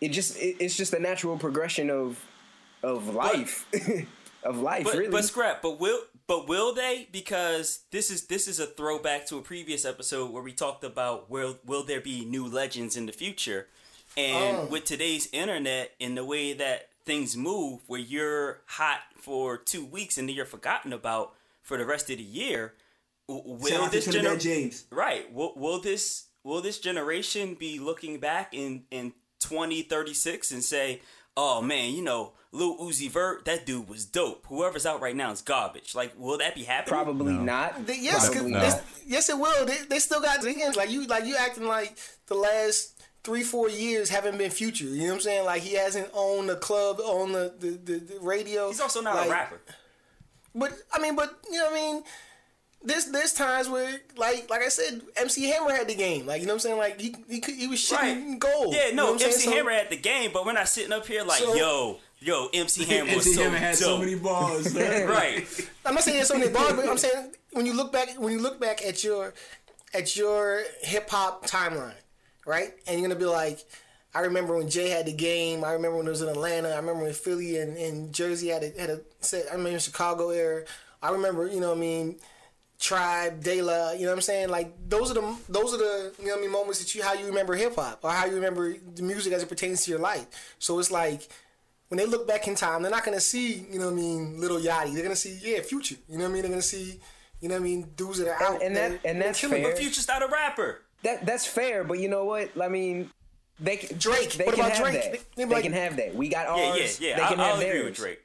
[0.00, 2.22] it just it, it's just a natural progression of
[2.82, 3.66] of life
[4.42, 5.62] of life But really but scrap.
[5.62, 7.08] But will but will they?
[7.10, 11.30] Because this is this is a throwback to a previous episode where we talked about
[11.30, 13.66] will will there be new legends in the future?
[14.16, 14.66] And Oh.
[14.66, 20.18] with today's internet and the way that things move, where you're hot for two weeks
[20.18, 21.34] and then you're forgotten about
[21.66, 22.74] for the rest of the year,
[23.28, 24.84] w- Shout will out to this Trinidad generation James.
[24.90, 25.32] right?
[25.32, 31.00] Will, will this will this generation be looking back in in 2036 and say,
[31.36, 34.46] "Oh man, you know, Lil Uzi Vert, that dude was dope.
[34.46, 36.94] Whoever's out right now is garbage." Like, will that be happening?
[36.94, 38.60] probably not They- yes, 'cause probably No.
[38.60, 39.66] they- yes, it will.
[39.66, 40.76] They, they still got the hands.
[40.76, 42.92] Like you, like you acting like the last
[43.24, 44.84] three, four years haven't been future.
[44.84, 45.44] You know what I'm saying?
[45.44, 48.68] Like he hasn't owned the club, owned the the, the, the radio.
[48.68, 49.60] He's also not Like, a rapper.
[50.58, 52.02] But I mean, but you know what I mean.
[52.82, 56.24] There's there's times where like like I said, MC Hammer had the game.
[56.26, 56.78] Like you know what I'm saying?
[56.78, 58.38] Like he he, he was shitting Right.
[58.38, 58.74] gold.
[58.74, 59.50] Yeah, You know no, MC saying?
[59.50, 62.48] So- Hammer had the game, but we're not sitting up here like, So- yo, yo,
[62.54, 63.82] MC Hammer was MC so Hammer had dope.
[63.82, 64.72] so many balls.
[64.74, 65.46] right.
[65.84, 68.40] I'm not saying it's many bars, but I'm saying when you look back when you
[68.40, 69.34] look back at your
[69.92, 71.94] at your hip hop timeline,
[72.46, 72.72] right?
[72.86, 73.64] And you're gonna be like,
[74.16, 75.62] I remember when Jay had the game.
[75.64, 76.70] I remember when it was in Atlanta.
[76.70, 79.44] I remember when Philly and, and Jersey had a, had a set.
[79.50, 80.64] I remember Chicago era.
[81.02, 82.16] I remember, you know, what I mean,
[82.78, 83.92] Tribe, De La.
[83.92, 84.48] You know what I'm saying?
[84.48, 87.02] Like those are the those are the you know what I mean moments that you
[87.02, 89.90] how you remember hip hop or how you remember the music as it pertains to
[89.90, 90.26] your life.
[90.58, 91.28] So it's like
[91.88, 94.40] when they look back in time, they're not gonna see, you know what I mean,
[94.40, 94.92] little Yachty.
[94.94, 95.96] They're gonna see, yeah, future.
[96.08, 96.42] You know what I mean?
[96.42, 97.00] They're gonna see,
[97.40, 98.62] you know what I mean, dudes that are out.
[98.62, 99.70] and that- and that's fair.
[99.70, 99.78] it.
[99.78, 100.82] Future's not a rapper.
[101.02, 103.10] that that's fair but you know what i mean
[103.58, 104.32] they can, Drake.
[104.32, 105.02] They What can about have Drake?
[105.02, 105.12] that.
[105.12, 106.14] They- They, they like- can have that.
[106.14, 107.00] We got Yeah, ours.
[107.00, 107.16] yeah, yeah.
[107.16, 107.84] They I, can I'll have agree theirs.
[107.84, 108.20] with Drake.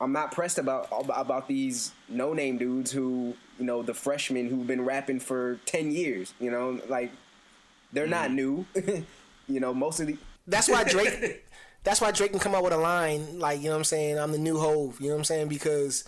[0.00, 4.66] I'm not pressed about about these no name dudes who you know the freshmen who've
[4.66, 6.34] been rapping for ten years.
[6.40, 7.12] You know, like
[7.92, 8.34] they're not mm.
[8.34, 8.66] new.
[9.48, 10.16] you know, most of the
[10.46, 11.44] That's why Drake.
[11.84, 14.18] that's why Drake can come out with a line like, you know what I'm saying?
[14.18, 15.00] I'm the new Hove.
[15.00, 15.48] You know what I'm saying?
[15.48, 16.04] Because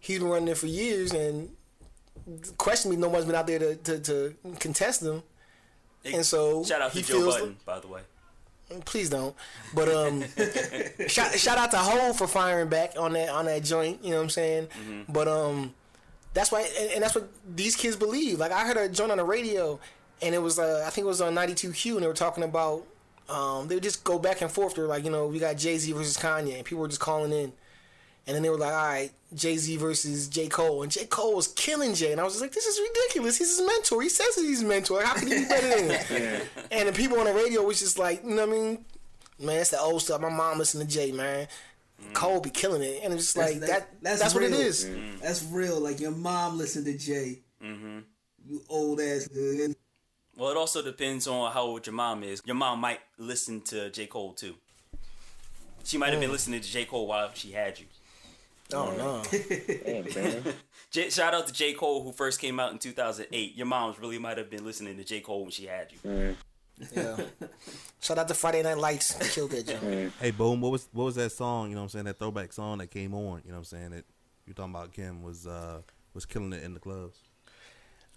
[0.00, 1.50] he's been running it for years, and
[2.56, 5.00] question me, no one's been out there to, to, to contest
[6.04, 8.00] And so Shout out he to Joe feels Button, by the way.
[8.84, 9.34] Please don't.
[9.74, 10.22] But um,
[11.08, 14.04] shout, shout out to Hove for firing back on that on that joint.
[14.04, 14.66] You know what I'm saying?
[14.66, 15.12] Mm-hmm.
[15.12, 15.74] But um,
[16.34, 18.38] that's why, and, and that's what these kids believe.
[18.38, 19.80] Like I heard a joint on the radio,
[20.20, 22.84] and it was uh, I think it was on 92Q, and they were talking about
[23.28, 24.74] um, they would just go back and forth.
[24.74, 27.32] They're like, you know, we got Jay Z versus Kanye, and people were just calling
[27.32, 27.52] in.
[28.28, 30.48] And then they were like, all right, Jay Z versus J.
[30.48, 30.82] Cole.
[30.82, 31.06] And J.
[31.06, 32.12] Cole was killing Jay.
[32.12, 33.38] And I was just like, this is ridiculous.
[33.38, 34.02] He's his mentor.
[34.02, 35.02] He says he's his mentor.
[35.02, 36.42] How can he be better than him?
[36.70, 38.84] And the people on the radio was just like, you know what I mean?
[39.40, 40.20] Man, that's the old stuff.
[40.20, 41.48] My mom listened to Jay, man.
[42.12, 43.00] Cole be killing it.
[43.02, 44.86] And it's just like, that, that's, what it is.
[44.86, 44.98] real.
[44.98, 45.20] is.
[45.22, 45.80] That's real.
[45.80, 47.38] Like your mom listened to Jay.
[47.64, 48.00] Mm-hmm.
[48.46, 49.28] You old ass.
[49.34, 49.74] nigga.
[50.36, 52.42] Well, it also depends on how old your mom is.
[52.44, 54.06] Your mom might listen to J.
[54.06, 54.54] Cole too.
[55.84, 56.84] She might have been listening to J.
[56.84, 57.86] Cole while she had you.
[58.74, 59.22] Oh, no.
[59.30, 60.54] damn man.
[60.90, 61.72] J- shout out to J.
[61.72, 63.54] Cole who first came out in 2008.
[63.56, 65.20] Your mom's really might have been listening to J.
[65.20, 66.36] Cole when she had you.
[66.94, 67.16] Yeah.
[68.00, 69.34] Shout out to Friday Night Lights.
[69.34, 70.12] Killed that joint.
[70.20, 70.60] Hey, boom.
[70.60, 71.70] What was what was that song?
[71.70, 72.04] You know what I'm saying?
[72.04, 73.42] That throwback song that came on.
[73.44, 73.90] You know what I'm saying?
[73.90, 74.04] That
[74.46, 75.80] you're talking about Kim was uh
[76.14, 77.18] was killing it in the clubs.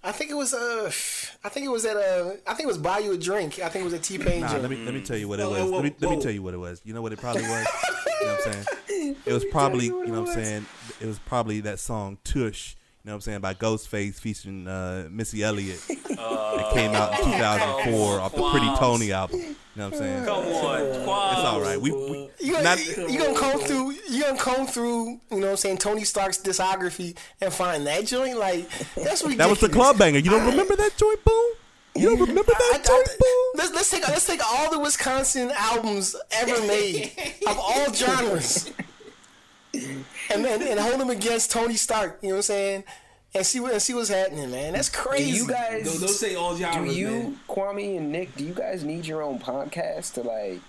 [0.03, 0.91] I think it was uh,
[1.43, 3.59] I think it was at uh, I think it was buy you a drink.
[3.59, 5.39] I think it was a T Pain Nah, let me let me tell you what
[5.39, 5.71] it Whoa, was.
[5.71, 6.81] whoa, let me let me tell you what it was.
[6.85, 7.67] You know what it probably was.
[8.21, 8.65] you know what I'm saying?
[9.25, 10.65] It was probably you know what I'm saying.
[10.99, 12.75] It was probably that song Tush.
[13.03, 15.81] You know what I'm saying by Ghostface featuring uh, Missy Elliott.
[15.89, 19.39] it came out in 2004 off the Pretty Toney album.
[19.39, 20.25] You know what I'm saying?
[20.25, 21.81] Come on, It's all right.
[21.81, 25.37] We, we You gonna, not, you gonna comb through you gonna comb through you know
[25.37, 29.37] what I'm saying Tony Stark's discography and find that joint like that's ridiculous.
[29.37, 30.19] that was the club banger.
[30.19, 31.53] You don't remember that joint, boom?
[31.95, 33.51] You don't remember I- that I- joint, boom?
[33.55, 37.11] let's let's take let's take all the Wisconsin albums ever made
[37.47, 38.71] of all genres
[39.73, 40.05] and,
[40.45, 42.19] and and hold them against Tony Stark.
[42.21, 42.83] You know what I'm saying?
[43.33, 44.73] And see what and see what's happening, man.
[44.73, 45.37] That's Do crazy.
[45.37, 45.85] you guys?
[45.85, 46.93] Don't, don't say all genres.
[46.93, 47.39] do you, man.
[47.47, 48.35] Kwame and Nick?
[48.35, 50.59] Do you guys need your own podcast to like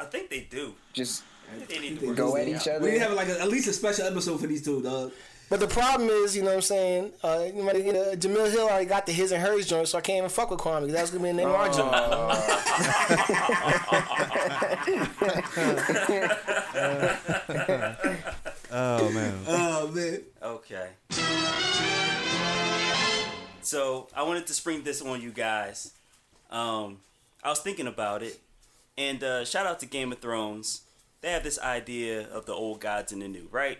[0.00, 0.74] I think they do.
[0.92, 1.22] just
[1.68, 2.80] They need to go at each other?
[2.84, 5.12] We need to have like a, at least a special episode for these two, dog.
[5.50, 7.12] But the problem is, you know what I'm saying?
[7.24, 7.72] Uh, you know,
[8.14, 10.60] Jemele Hill already got the his and hers joint, so I can't even fuck with
[10.60, 11.92] Kwame because that's gonna be a name of our joint.
[18.72, 19.34] Oh man.
[19.48, 20.20] Oh man.
[20.40, 20.90] Okay.
[23.62, 25.90] So I wanted to spring this on you guys.
[26.50, 26.98] Um,
[27.42, 28.38] I was thinking about it,
[28.96, 30.82] and uh, shout out to Game of Thrones.
[31.22, 33.78] They have this idea of the old gods and the new, right?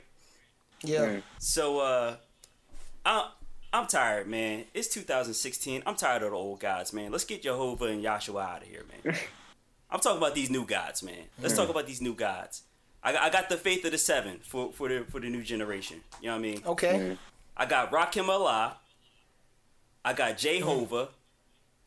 [0.83, 1.20] Yeah.
[1.39, 2.16] So uh,
[3.05, 3.24] I'm
[3.72, 4.64] I'm tired, man.
[4.74, 5.83] It's 2016.
[5.87, 7.12] I'm tired of the old gods, man.
[7.12, 9.16] Let's get Jehovah and Yahshua out of here, man.
[9.91, 11.24] I'm talking about these new gods, man.
[11.41, 12.62] Let's talk about these new gods.
[13.03, 15.43] I got, I got the faith of the seven for, for the for the new
[15.43, 16.01] generation.
[16.20, 16.62] You know what I mean?
[16.66, 17.16] Okay.
[17.57, 18.76] I got Rakim Allah.
[20.05, 21.09] I got Jehovah.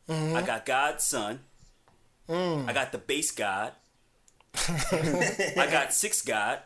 [0.10, 1.40] I got God's Son.
[2.30, 3.74] I got the base God.
[4.56, 6.60] I got Six God.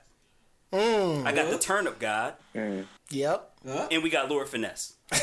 [0.73, 1.25] Mm.
[1.25, 2.33] I got the Turnip God.
[2.55, 2.85] Mm.
[3.09, 3.51] Yep.
[3.91, 4.93] And we got Lord Finesse.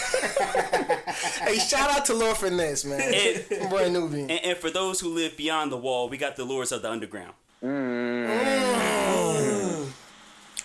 [1.45, 3.01] Hey, shout out to Lord Finesse, man.
[3.01, 4.23] And, Boy, newbie.
[4.23, 6.91] and, and for those who live beyond the wall, we got the Lords of the
[6.91, 7.35] Underground.
[7.63, 8.27] Mm.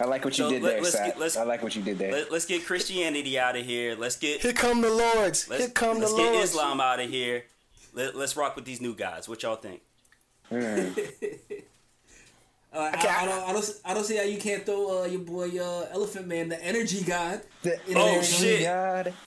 [0.01, 1.81] I like what you So did let- there, let's get- let's- I like what you
[1.81, 2.11] did there.
[2.11, 3.95] Let, let's get Christianity out of here.
[3.95, 5.49] Let's get Here come the Lords.
[5.49, 7.43] let's, Here come the let's get Islam out of here.
[7.93, 9.27] Let, let's rock with these new guys.
[9.27, 9.81] What y'all think?
[12.71, 15.21] Uh, I, I don't, I don't, I don't see how you can't throw uh, your
[15.21, 17.41] boy uh, Elephant Man, the Energy God.
[17.63, 18.23] The in Oh, there.
[18.23, 18.63] shit.
[18.63, 19.13] God.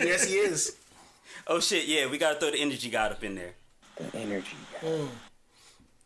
[0.00, 0.76] Yes, he is.
[1.48, 3.54] Oh shit, yeah, we gotta throw the energy god up in there.
[3.96, 4.56] The energy.
[4.80, 5.08] God.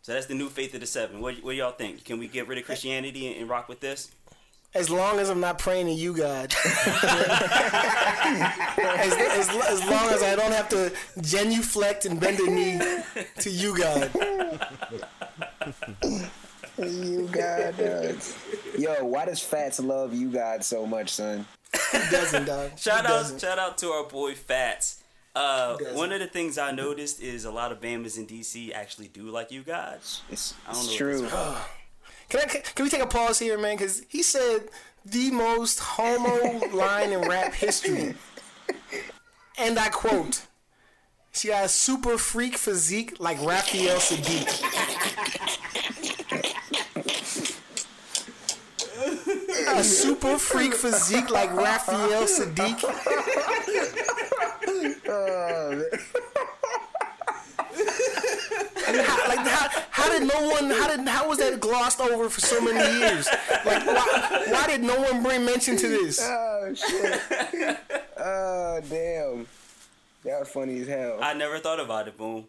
[0.00, 1.20] So that's the new faith of the seven.
[1.20, 2.02] What, what y'all think?
[2.04, 4.10] Can we get rid of Christianity and, and rock with this?
[4.74, 6.54] As long as I'm not praying to you, God.
[6.64, 6.72] as,
[9.12, 10.90] as, as long as I don't have to
[11.20, 12.80] genuflect and bend a knee
[13.40, 14.10] to you, God.
[16.78, 18.36] You God does.
[18.78, 21.46] Yo, why does Fats love you God so much, son?
[21.92, 22.78] He doesn't, dog.
[22.78, 23.40] Shout he out, doesn't.
[23.40, 25.02] shout out to our boy Fats.
[25.34, 29.08] Uh, one of the things I noticed is a lot of Bamas in DC actually
[29.08, 30.22] do like you guys.
[30.30, 31.28] It's, I don't it's know true.
[32.28, 33.76] Can, I, can, can we take a pause here, man?
[33.76, 34.70] Because he said
[35.04, 38.14] the most homo line in rap history.
[39.58, 40.46] And I quote,
[41.32, 44.91] she got a super freak physique like Raphael Saadiq.
[49.68, 52.78] A super freak physique like Raphael Saadiq.
[58.92, 62.40] How, like how, how did no one how did how was that glossed over for
[62.40, 63.26] so many years?
[63.64, 66.20] Like why, why did no one bring mention to this?
[66.22, 67.20] Oh shit.
[68.18, 69.46] oh damn.
[70.24, 71.18] That was funny as hell.
[71.20, 72.46] I never thought about it, boom.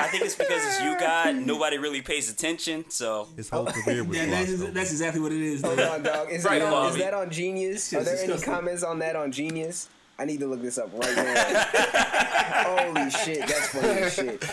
[0.00, 1.34] I think it's because it's you God.
[1.46, 4.32] Nobody really pays attention, so His whole career was Yeah, lost.
[4.48, 4.70] that's, over.
[4.72, 5.62] that's exactly what it is.
[5.62, 6.30] Hold on, dog.
[6.30, 7.92] Is, Right, that, on, is that on Genius?
[7.92, 9.88] Are there any comments on that on Genius?
[10.18, 11.64] I need to look this up right now.
[12.92, 14.44] Holy shit, that's funny shit.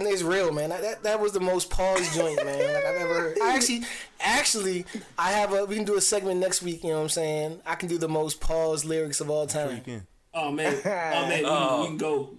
[0.00, 0.68] It's real, man.
[0.70, 2.58] That, that that was the most paused joint, man.
[2.74, 3.38] Like I've ever heard.
[3.42, 3.82] I actually,
[4.20, 4.84] actually,
[5.18, 5.64] I have a.
[5.64, 6.84] We can do a segment next week.
[6.84, 7.60] You know what I'm saying?
[7.66, 9.70] I can do the most paused lyrics of all time.
[9.70, 9.84] You time.
[9.84, 10.06] can.
[10.40, 11.80] Oh man, oh man, we, Oh.
[11.82, 12.30] we can go.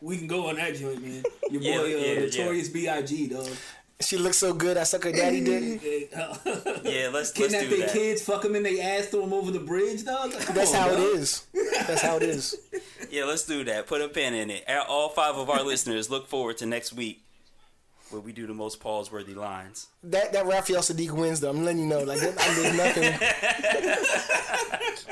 [0.00, 1.22] We can go on that joint, man.
[1.50, 3.28] Your boy, Yeah, uh, yeah, Notorious B.I.G.
[3.28, 3.48] Dog.
[3.98, 4.76] She looks so good.
[4.76, 5.80] I suck her daddy dick.
[6.14, 6.28] yeah,
[7.10, 7.92] let's let's Kidnap do their that.
[7.92, 10.32] kids, fuck them in their ass, throw them over the bridge, dog.
[10.32, 11.16] Come That's on, how it dog.
[11.16, 11.46] is.
[11.86, 12.56] That's how it is.
[13.08, 13.86] Yeah, let's do that.
[13.86, 14.64] Put a pin in it.
[14.88, 17.22] All five of our listeners look forward to next week,
[18.10, 19.88] where we do the most pause worthy lines.
[20.04, 21.50] That that Raphael Saadiq wins though.
[21.50, 22.02] I'm letting you know.
[22.04, 23.14] Like there- there's nothing.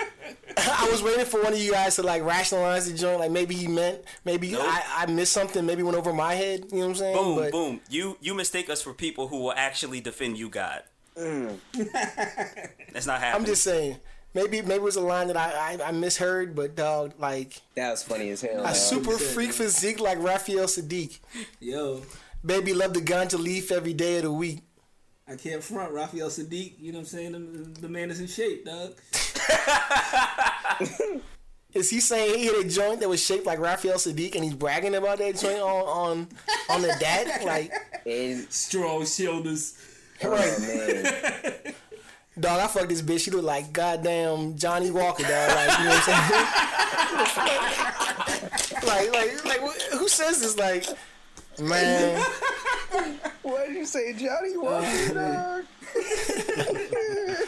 [0.56, 3.20] I was waiting for one of you guys to like rationalize the joint.
[3.20, 4.62] Like maybe he meant, maybe Nope.
[4.64, 5.64] I, I missed something.
[5.66, 6.66] Maybe went over my head.
[6.70, 7.16] You know what I'm saying?
[7.16, 7.80] Boom, but boom.
[7.90, 10.82] You you mistake us for people who will actually defend you, God.
[11.18, 11.58] Mm.
[12.92, 13.40] That's not happening.
[13.40, 13.98] I'm just saying.
[14.34, 17.90] maybe maybe it was a line that I I, I misheard, but dog, like That
[17.90, 18.64] was funny as hell.
[18.64, 21.18] a super freak physique like Raphael Saadiq.
[21.60, 22.02] Yo,
[22.44, 24.60] Baby love the ganja leaf every day of the week.
[25.26, 26.74] I can't front Raphael Saadiq.
[26.78, 27.32] You know what I'm saying?
[27.32, 28.92] The, the man is in shape, dog.
[31.72, 34.54] Is he saying he hit a joint that was shaped like Raphael Saadiq and he's
[34.54, 36.28] bragging about that joint on on
[36.70, 37.44] on the dad?
[37.44, 37.72] Like,
[38.06, 39.74] And, Strong shoulders.
[40.22, 41.04] oh man,
[42.38, 43.24] dog, I fucked this bitch.
[43.24, 45.48] She look like goddamn Johnnie Walker, dog.
[45.56, 46.30] Like, you know what I'm
[48.78, 48.84] saying?
[48.86, 49.60] like, like, like,
[49.98, 50.56] who says this?
[50.56, 50.86] Like,
[51.60, 52.20] man,
[53.42, 55.14] what did you say, Johnnie Walker?
[55.14, 55.64] dog?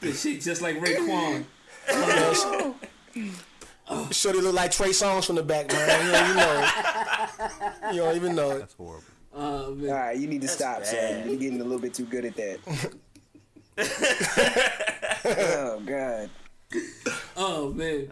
[0.00, 1.44] This shit just like Raekwon.
[4.12, 6.06] Shorty look like Trey Songz from the back, man.
[6.06, 6.68] You don't even know it.
[7.94, 8.58] You don't even know it.
[8.60, 9.04] That's horrible.
[9.34, 9.90] Uh, man.
[9.90, 10.86] All right, you need to stop, bad.
[10.86, 11.28] son.
[11.28, 12.58] You're getting a little bit too good at that.
[15.24, 16.30] oh God.
[17.36, 18.08] Oh man.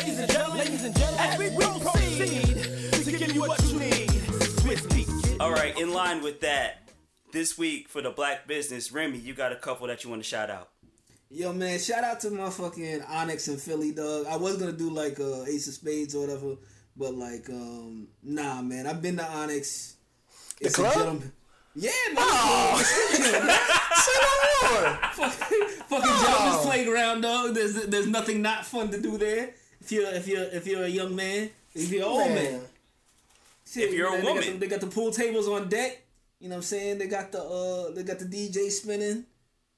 [0.00, 4.08] Ladies and gentlemen, ladies and gentlemen, as we proceed to give you what you need.
[4.08, 5.36] Swizz Beatz.
[5.38, 6.88] All right, in line with that,
[7.34, 10.28] this week for the black business, Remy, you got a couple that you want to
[10.28, 10.70] shout out.
[11.30, 14.24] Yo, man, shout out to motherfucking Onyx and Philly, dog.
[14.26, 16.56] I was gonna do like uh, Ace of Spades or whatever,
[16.96, 18.86] but like, um, nah, man.
[18.86, 19.96] I've been to Onyx.
[20.62, 20.94] It's a club?
[20.94, 21.32] gentleman-
[21.74, 22.16] Yeah, man.
[22.16, 22.82] Oh.
[24.00, 24.98] Say no more.
[25.12, 27.54] fucking, fucking gentleman's playground, dog.
[27.54, 29.50] There's there's nothing not fun to do there.
[29.80, 32.52] If you're if you're if you're a young man, if you're an old man.
[32.52, 32.60] Man.
[33.66, 34.52] Shit, If you're a man, they got woman.
[34.52, 36.02] the- they got the pool tables on deck.
[36.40, 36.98] You know what I'm saying?
[36.98, 39.24] They got the uh they got the DJ spinning.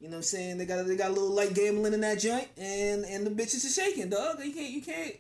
[0.01, 0.59] You know what I'm saying?
[0.59, 3.65] They got they got a little light gambling in that joint, and and the bitches
[3.65, 4.39] are shaking, dog.
[4.45, 5.15] You can't you can't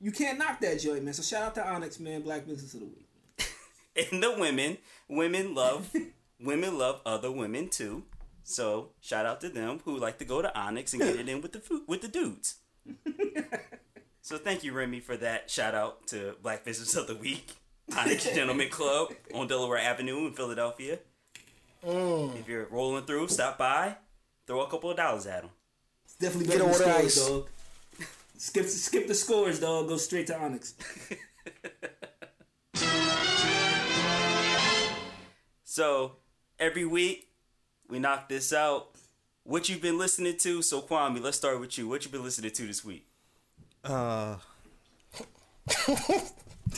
[0.00, 1.14] you can't knock that joint, man.
[1.14, 2.22] So shout out to Onyx, man.
[2.22, 3.06] Black Business of the Week.
[4.12, 4.78] And the women,
[5.08, 5.88] women love,
[6.40, 8.02] women love other women too.
[8.42, 11.40] So shout out to them who like to go to Onyx and get it in
[11.40, 12.56] with the food with the dudes.
[14.24, 17.52] so thank you, Remy, for that shout out to Black Business of the Week,
[17.94, 20.98] Onyx Gentleman Club on Delaware Avenue in Philadelphia.
[21.84, 22.40] Mm.
[22.40, 23.96] If you're rolling through, stop by,
[24.46, 25.50] throw a couple of dollars at them.
[26.06, 27.48] It's definitely Get better than order scores, dog.
[28.38, 29.88] Skip skip the scores, dog.
[29.88, 30.74] Go straight to Onyx.
[35.74, 36.18] So
[36.60, 37.30] every week
[37.88, 38.90] we knock this out.
[39.42, 40.62] What you've been listening to?
[40.62, 41.88] So Kwame, let's start with you.
[41.88, 43.08] What you been listening to this week?
[43.84, 44.36] Uh,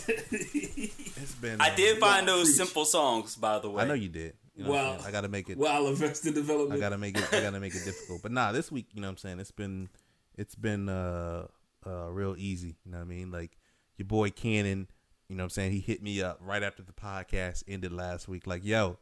[0.09, 1.61] it's been.
[1.61, 2.57] I did find those preach.
[2.57, 3.83] simple songs, by the way.
[3.85, 4.35] I know you did.
[4.57, 5.05] You know what I'm Wow.
[5.07, 5.59] I gotta make it.
[5.59, 6.81] Wow, Arrested I Development.
[6.81, 7.25] gotta make it.
[7.33, 8.23] I gotta make it difficult.
[8.23, 9.41] But nah, this week, you know what I'm saying.
[9.41, 9.89] It's been,
[10.37, 11.47] it's been uh,
[11.87, 12.77] uh, real easy.
[12.85, 13.31] You know what I mean?
[13.31, 13.57] Like
[13.99, 14.89] your boy Cannon.
[15.29, 15.73] You know what I'm saying?
[15.73, 18.47] He hit me up right after the podcast ended last week.
[18.47, 18.99] Like, yo,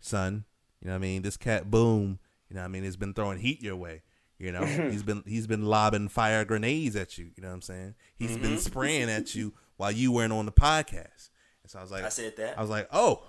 [0.00, 0.44] son.
[0.80, 1.22] You know what I mean?
[1.22, 2.18] This cat Boom.
[2.48, 2.84] You know what I mean?
[2.84, 4.02] It's been throwing heat your way.
[4.38, 7.30] You know, he's been he's been lobbing fire grenades at you.
[7.36, 7.94] You know what I'm saying?
[8.16, 8.42] He's Mm-hmm.
[8.42, 11.30] been spraying at you while you weren't on the podcast.
[11.62, 12.56] And so I was like, I said that.
[12.58, 13.22] I was like, oh,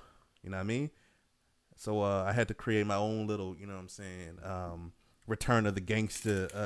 [0.43, 0.89] you know what I mean?
[1.75, 4.91] So uh, I had to create my own little, you know what I'm saying, um,
[5.27, 6.57] Return of the Gangster uh,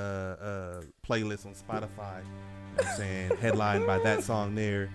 [0.44, 2.22] uh, playlist on Spotify.
[2.24, 3.32] You know what I'm saying?
[3.42, 4.90] Headlined by that song there.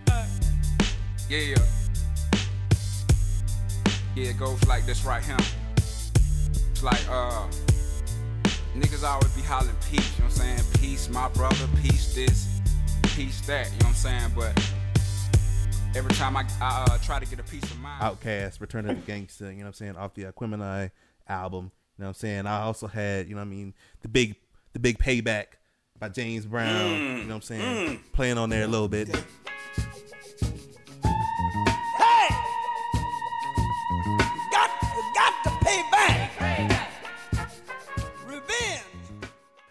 [1.29, 1.55] Yeah.
[4.17, 5.37] Yeah, it goes like this right here.
[5.77, 7.47] It's like, uh,
[8.81, 10.61] niggas always be hollering peace, you know what I'm saying?
[10.81, 12.61] Peace, my brother, peace this,
[13.15, 14.33] peace that, you know what I'm saying?
[14.37, 14.73] But
[15.97, 18.03] every time I, I uh, try to get a piece of mind.
[18.03, 20.91] OutKast, Return of the Gangster, you know what I'm saying, off the Aquemini
[21.29, 21.73] album.
[21.97, 22.47] You know what I'm saying?
[22.47, 24.37] I also had, you know what I mean, the big
[24.73, 25.47] the big payback
[25.99, 28.01] by James Brown, you know what I'm saying?
[28.13, 29.09] Playing on there a little bit.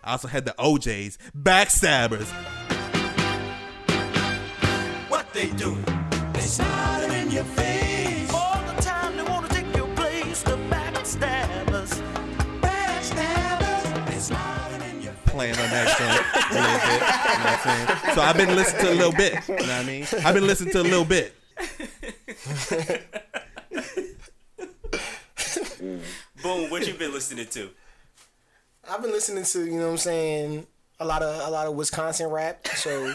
[0.08, 2.32] I also had the O'Jays, Backstabbers.
[5.10, 5.78] What they do?
[6.32, 8.34] They smiling in your face.
[8.34, 10.44] All the time they wanna take your place.
[10.44, 12.02] The backstabbers.
[12.62, 14.06] Backstabbers.
[14.10, 17.02] They smiling in your playing on that joint a little bit.
[17.04, 18.16] You know what I'm saying?
[18.16, 19.34] So I've been listening to a little bit.
[19.34, 20.08] You know what I mean?
[20.26, 21.34] I've been listening to a little bit.
[26.42, 27.72] Boom, what you been listening to?
[28.90, 30.68] I've been listening to, you know what I'm saying,
[31.00, 32.68] a lot of a lot of Wisconsin rap.
[32.68, 33.14] So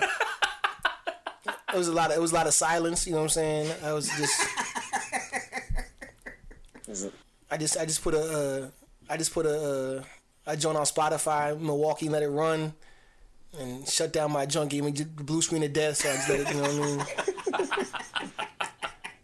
[1.73, 3.31] it was a lot of it was a lot of silence, you know what I'm
[3.31, 3.73] saying?
[3.83, 4.49] I was just
[7.51, 8.69] I just I just put a uh,
[9.09, 10.05] I just put a
[10.47, 12.73] uh, joint on Spotify, Milwaukee, let it run,
[13.59, 14.71] and shut down my junk.
[14.71, 16.49] Gave me the blue screen of death, so I just let it.
[16.49, 17.69] You know what I mean?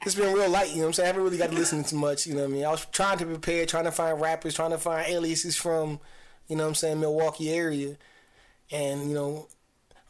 [0.06, 0.70] it's been real light.
[0.70, 1.04] You know what I'm saying?
[1.04, 2.26] I haven't really got to listen to much.
[2.26, 2.64] You know what I mean?
[2.64, 6.00] I was trying to prepare, trying to find rappers, trying to find aliases from,
[6.48, 7.96] you know what I'm saying, Milwaukee area,
[8.70, 9.48] and you know,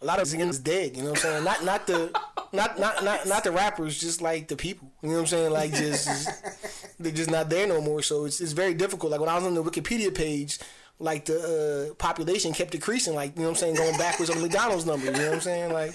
[0.01, 0.97] a lot of is dead.
[0.97, 1.45] You know what I'm saying?
[1.45, 2.20] Not not the
[2.53, 4.91] not not not not the rappers, just like the people.
[5.03, 5.53] You know what I'm saying?
[5.53, 8.03] Like just, just they're just not there no more.
[8.03, 9.12] So it's it's very difficult.
[9.12, 10.59] Like when I was on the Wikipedia page.
[11.01, 14.43] Like the uh, population kept decreasing, like you know what I'm saying, going backwards on
[14.43, 15.07] McDonald's number.
[15.07, 15.95] You know what I'm saying, like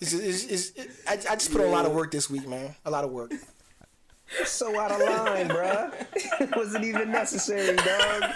[0.00, 2.46] it's, it's, it's, it, I, I just put in a lot of work this week,
[2.48, 2.74] man.
[2.84, 3.32] A lot of work.
[4.44, 5.92] So out of line, bruh.
[6.40, 8.32] It wasn't even necessary, dog.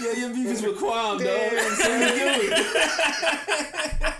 [0.00, 1.52] Yeah, your beef is with Kwame, dog.
[1.76, 4.12] So you do it.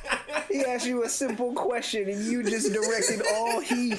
[0.53, 3.99] He asked you a simple question and you just directed all heat.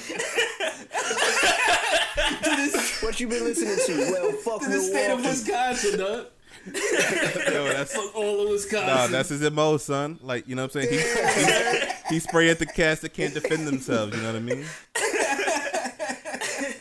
[3.00, 4.12] what you been listening to?
[4.12, 6.26] Well, fuck To the state of Wisconsin, dog.
[6.66, 6.72] Yo,
[7.68, 8.86] that's Fuck all of Wisconsin.
[8.86, 10.18] nah, that's his mo, son.
[10.22, 10.92] Like you know what I'm saying.
[10.92, 10.98] He,
[12.08, 14.16] he, he spray at the cats that can't defend themselves.
[14.16, 14.64] You know what I mean?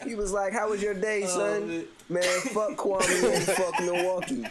[0.06, 1.86] He was like, "How was your day, oh, son?" man.
[2.10, 2.24] man.
[2.24, 4.46] fuck Kwame and fuck Milwaukee.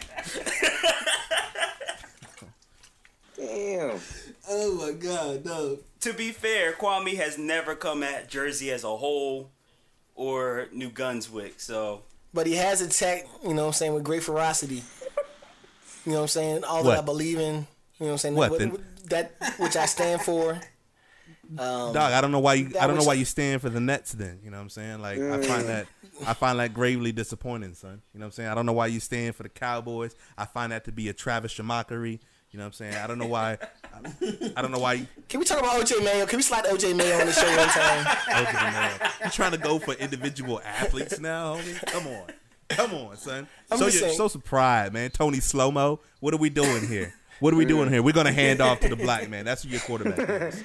[3.37, 3.99] Damn.
[4.49, 5.79] oh my god, dog.
[6.01, 9.51] To be fair, Kwame has never come at Jersey as a whole
[10.15, 11.59] or New Gunswick.
[11.59, 12.01] So
[12.33, 14.83] But he has attacked, you know what I'm saying, with great ferocity.
[16.05, 16.63] You know what I'm saying?
[16.63, 17.53] All that I believe in.
[17.55, 17.65] You know
[18.07, 18.35] what I'm saying?
[18.35, 20.53] What, What- what- that which I stand for.
[21.57, 22.71] Um, Dog, I don't know why you.
[22.79, 24.13] I don't know why you stand for the Nets.
[24.13, 25.01] Then you know what I'm saying.
[25.01, 25.87] Like I find that
[26.25, 28.01] I find that gravely disappointing, son.
[28.13, 28.49] You know what I'm saying.
[28.49, 30.15] I don't know why you stand for the Cowboys.
[30.37, 32.21] I find that to be a Travis mockery.
[32.51, 32.95] You know what I'm saying.
[32.95, 33.57] I don't know why.
[33.93, 34.93] I, I don't know why.
[34.93, 36.25] You, Can we talk about OJ Mayo?
[36.27, 39.09] Can we slide OJ Mayo on the show one time?
[39.25, 41.85] you trying to go for individual athletes now, homie?
[41.87, 42.27] Come on,
[42.69, 43.47] come on, son.
[43.71, 44.17] I'm show just your saying.
[44.17, 45.09] show some pride, man.
[45.11, 45.99] Tony slow mo.
[46.19, 47.13] What are we doing here?
[47.39, 48.01] What are we doing here?
[48.01, 49.43] We're gonna hand off to the black man.
[49.45, 50.63] That's who your quarterback is.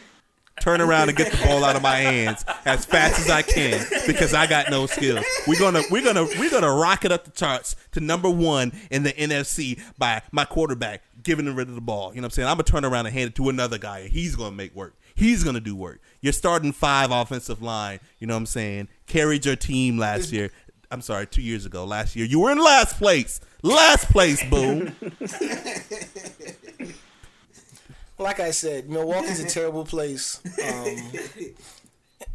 [0.61, 3.84] Turn around and get the ball out of my hands as fast as I can
[4.07, 5.24] because I got no skills.
[5.46, 9.12] We're gonna we're gonna we're gonna rocket up the charts to number one in the
[9.12, 12.11] NFC by my quarterback giving him rid of the ball.
[12.14, 12.49] You know what I'm saying?
[12.49, 14.94] I'm gonna turn around and hand it to another guy and he's gonna make work.
[15.14, 16.01] He's gonna do work.
[16.20, 20.51] You're starting five offensive line, you know what I'm saying, carried your team last year.
[20.91, 21.84] I'm sorry, two years ago.
[21.84, 22.24] Last year.
[22.26, 23.41] You were in last place.
[23.62, 24.97] Last place, boom.
[28.20, 30.41] Like I said, Milwaukee's a terrible place.
[30.45, 30.97] Um,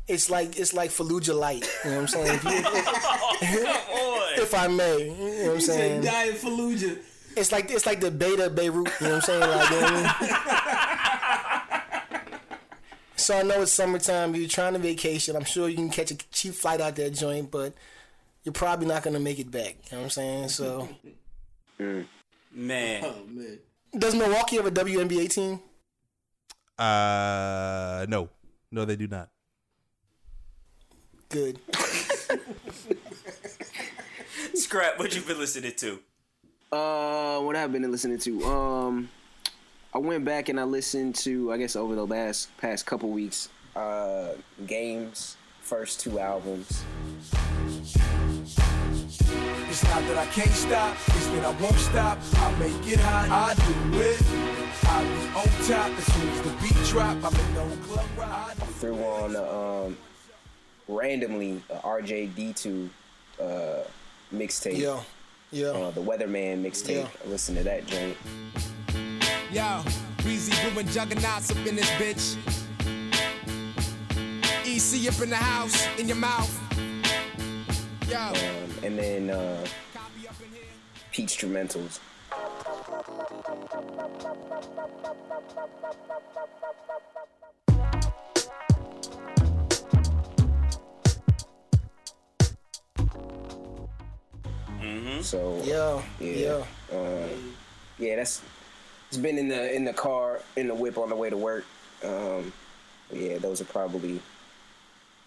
[0.08, 1.70] it's like it's like Fallujah light.
[1.84, 2.40] You know what I'm saying?
[2.42, 2.44] If,
[4.38, 6.02] you, if I may, you know what I'm He said saying?
[6.04, 7.00] Diet Fallujah.
[7.36, 8.88] It's like it's like the beta Beirut.
[9.02, 9.42] You know what I'm saying?
[9.42, 10.30] Like, you know what I mean?
[13.18, 14.36] So I know it's summertime.
[14.36, 15.36] You're trying to vacation.
[15.36, 17.74] I'm sure you can catch a cheap flight out that joint, but
[18.44, 19.76] you're probably not gonna make it back.
[19.86, 20.50] You know what I'm saying?
[20.50, 20.90] So
[22.54, 23.60] man, Oh man.
[23.98, 25.60] does Milwaukee have a WNBA team?
[26.78, 28.30] Uh, no,
[28.72, 29.30] no, they do not.
[31.30, 31.60] Good.
[34.56, 34.98] scrap.
[34.98, 36.00] What you been listening to?
[36.72, 38.44] Uh, what I've been listening to.
[38.46, 39.10] Um,
[39.94, 41.52] I went back and I listened to.
[41.52, 44.30] I guess over the last past couple weeks, uh,
[44.66, 46.84] Games first two albums.
[49.74, 52.20] It's not that I can't stop, it's that I won't stop.
[52.36, 54.22] I make it hot, I do it.
[54.84, 57.18] I be on top as soon as the beat drop.
[57.24, 58.54] I'm in the whole club ride.
[58.78, 59.98] Threw on uh, um,
[60.88, 62.88] randomly a RJD2
[63.42, 63.44] uh,
[64.32, 64.78] mixtape.
[64.78, 65.02] Yeah.
[65.50, 65.70] Yeah.
[65.70, 66.98] Uh, the Weatherman mixtape.
[66.98, 67.08] Yeah.
[67.26, 68.16] I listened to that joint.
[69.52, 69.82] Yo,
[70.18, 72.38] Breezy brewing juggernauts up in this bitch.
[74.68, 76.60] EC up in the house, in your mouth.
[78.10, 78.18] Yo.
[78.18, 78.36] Um,
[78.84, 79.66] and then uh,
[81.12, 82.00] Peach Instrumentals.
[95.24, 96.02] So Yeah.
[96.20, 96.98] yeah, Yeah.
[96.98, 97.56] Um,
[97.98, 98.42] yeah, that's
[99.08, 101.66] it's been in the in the car in the whip on the way to work.
[102.04, 102.52] Um,
[103.12, 104.20] yeah, those are probably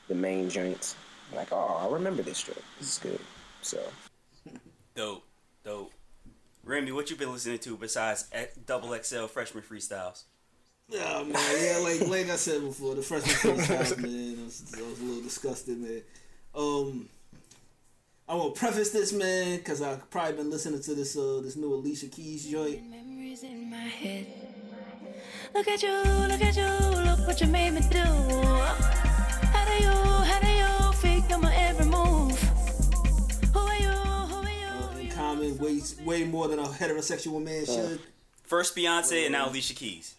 [0.09, 0.95] the main joints.
[1.35, 2.62] Like, oh, I remember this joint.
[2.79, 3.20] This is good.
[3.62, 3.81] So
[4.95, 5.24] Dope,
[5.64, 5.93] dope.
[6.64, 10.22] Remy, what you been listening to besides X- Double XL freshman freestyles?
[10.89, 11.35] Yeah, man.
[11.61, 14.39] Yeah, like like I said before, the freshman freestyles, man.
[14.41, 16.03] I was, I was a little disgusted, man.
[16.55, 17.09] Um,
[18.29, 21.57] I want to preface this, man, because I've probably been listening to this uh this
[21.57, 22.89] new Alicia Keys joint.
[22.89, 24.27] Memories in my head.
[25.55, 27.99] Look at you, look at you, look what you made me do.
[27.99, 30.55] How do you, how do you
[35.53, 38.01] Uh, way way more than a heterosexual man should.
[38.44, 40.14] First Beyonce and now Alicia Keys.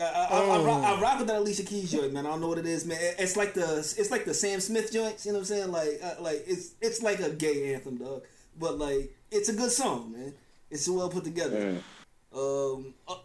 [0.00, 2.26] I, I, I, I, rock, I rock with that Alicia Keys joint, man.
[2.26, 2.98] I don't know what it is, man.
[3.18, 5.26] It's like the it's like the Sam Smith joints.
[5.26, 5.72] You know what I'm saying?
[5.72, 8.22] Like uh, like it's it's like a gay anthem, dog.
[8.58, 10.34] But like it's a good song, man.
[10.70, 11.82] It's well put together.
[12.34, 13.16] Um, uh,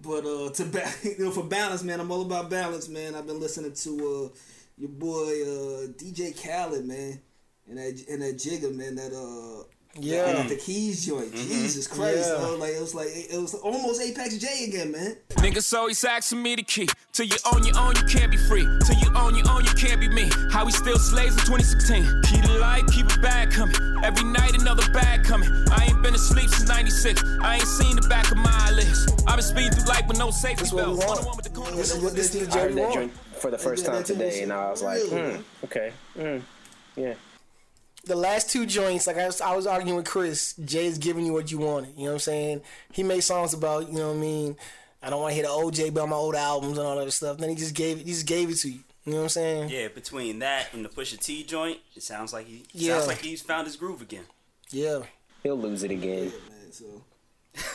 [0.00, 3.14] but uh, to ba- you know, for balance, man, I'm all about balance, man.
[3.14, 4.36] I've been listening to uh,
[4.78, 7.20] your boy uh, DJ Khaled, man,
[7.68, 8.94] and that and that Jigga, man.
[8.94, 9.64] That uh,
[9.98, 10.28] Yeah.
[10.28, 11.34] and that the Keys joint.
[11.34, 12.34] Jesus Christ, Yeah.
[12.34, 12.58] dog.
[12.60, 15.16] like it was like it was almost Apex J again, man.
[15.30, 16.88] Niggas always asking me the key.
[17.12, 18.62] Till you own your own, you can't be free.
[18.86, 20.30] Till you own your own, you can't be me.
[20.52, 22.04] How we still slaves in 2016.
[22.22, 23.74] Keep the light, keep it bad coming.
[24.04, 25.50] Every night another bag coming.
[25.72, 27.22] I ain't been asleep since 96.
[27.42, 29.08] I ain't seen the back of my eyelids.
[29.26, 30.98] I've been speeding through life with no safety This what we belts.
[31.06, 31.10] want.
[31.18, 33.12] One-on-one with the corner This is what this is the I heard joint that joint
[33.40, 36.42] for the first Yeah, time today, and I was like, hmm, okay, mm,
[36.96, 37.14] yeah.
[38.04, 41.32] The last two joints, like I was, I was arguing with Chris, Jay's giving you
[41.32, 41.90] what you wanted.
[41.96, 42.62] You know what I'm saying?
[42.92, 44.56] He made songs about, you know what I mean?
[45.02, 47.02] I don't want to hear the OJ, but on my old albums and all that
[47.02, 47.38] other stuff.
[47.38, 48.80] Then he just gave it, he just gave it to you.
[49.06, 49.68] You know what I'm saying?
[49.70, 52.96] Yeah, between that and the Pusha T joint, it sounds like he Yeah.
[52.96, 54.24] sounds like he's found his groove again.
[54.70, 55.00] Yeah.
[55.42, 56.24] He'll lose it again.
[56.48, 56.70] man.
[56.72, 56.84] So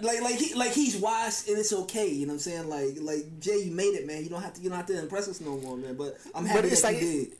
[0.00, 2.06] like like he like he's wise and it's okay.
[2.08, 2.68] You know what I'm saying?
[2.68, 4.22] Like like Jay, you made it, man.
[4.22, 5.94] You don't have to you don't have to impress us no more, man.
[5.94, 7.32] But I'm happy But it's that like- you did.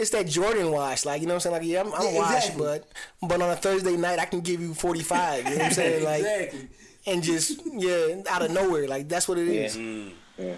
[0.00, 1.62] It's that Jordan wash, like you know what I'm saying.
[1.62, 2.80] Like yeah, I'm, I'm Yeah, washed, exactly.
[3.20, 5.44] but but on a Thursday night I can give you 45.
[5.44, 6.04] You know what I'm saying?
[6.10, 6.68] Like exactly.
[7.06, 9.76] and just yeah, out of nowhere, like that's what it is.
[10.38, 10.54] Yeah.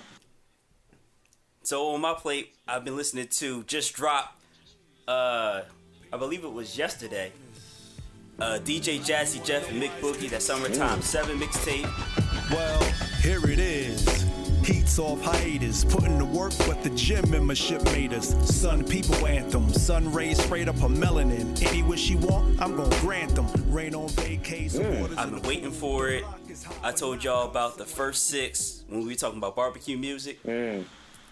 [1.65, 4.39] So on my plate, I've been listening to just drop.
[5.09, 5.63] Uh,
[6.13, 7.33] I believe it was yesterday.
[8.41, 11.89] Uh, DJ Jazzy Jeff and Mick Boogie, that Summertime Seven mixtape.
[12.51, 12.83] Well,
[13.21, 14.05] here it is.
[14.73, 18.29] Heats off hiatus, putting to work what the gym membership made us.
[18.49, 21.63] Sun people anthem, sun rays sprayed up her melanin.
[21.69, 23.47] Any wish she want, I'm gonna grant them.
[23.71, 24.83] Rain on vacation.
[24.83, 25.01] Mm.
[25.03, 26.25] waters I've been waiting for it.
[26.83, 30.43] I told y'all about the first six when we were talking about barbecue music.
[30.43, 30.85] Mm.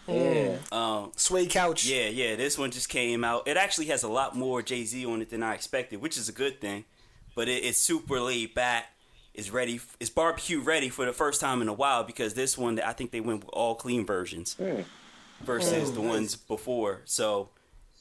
[0.06, 0.14] Yeah.
[0.14, 0.72] Mm.
[0.72, 1.86] Um, Suede couch.
[1.86, 3.48] yeah, yeah, this one just came out.
[3.48, 6.28] It actually has a lot more Jay Z on it than I expected, which is
[6.28, 6.84] a good thing.
[7.34, 8.92] But it, it's super laid back.
[9.34, 9.80] It's ready.
[10.00, 13.10] is barbecue ready for the first time in a while because this one, I think
[13.10, 14.56] they went with all clean versions
[15.44, 17.02] versus the ones before.
[17.04, 17.50] So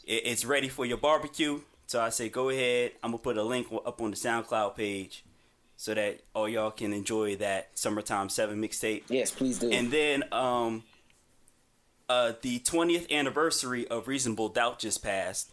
[0.06, 1.62] it, it's ready for your barbecue.
[1.88, 2.92] So I say, go ahead.
[3.04, 5.24] I'm gonna put a link up on the SoundCloud page
[5.78, 9.04] so that all y'all can enjoy that summertime seven mixtape.
[9.08, 9.72] Yes, please do.
[9.72, 10.84] And then um
[12.10, 15.52] uh the 20th anniversary of Reasonable Doubt just passed.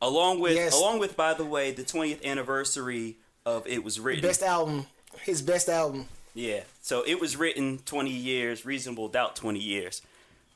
[0.00, 0.74] Along with Yes.
[0.74, 3.16] along with by the way the 20th anniversary
[3.46, 4.20] of It Was Written.
[4.20, 4.86] Best album,
[5.22, 6.08] his best album.
[6.34, 6.64] Yeah.
[6.82, 10.02] So it was written 20 years, Reasonable Doubt 20 years.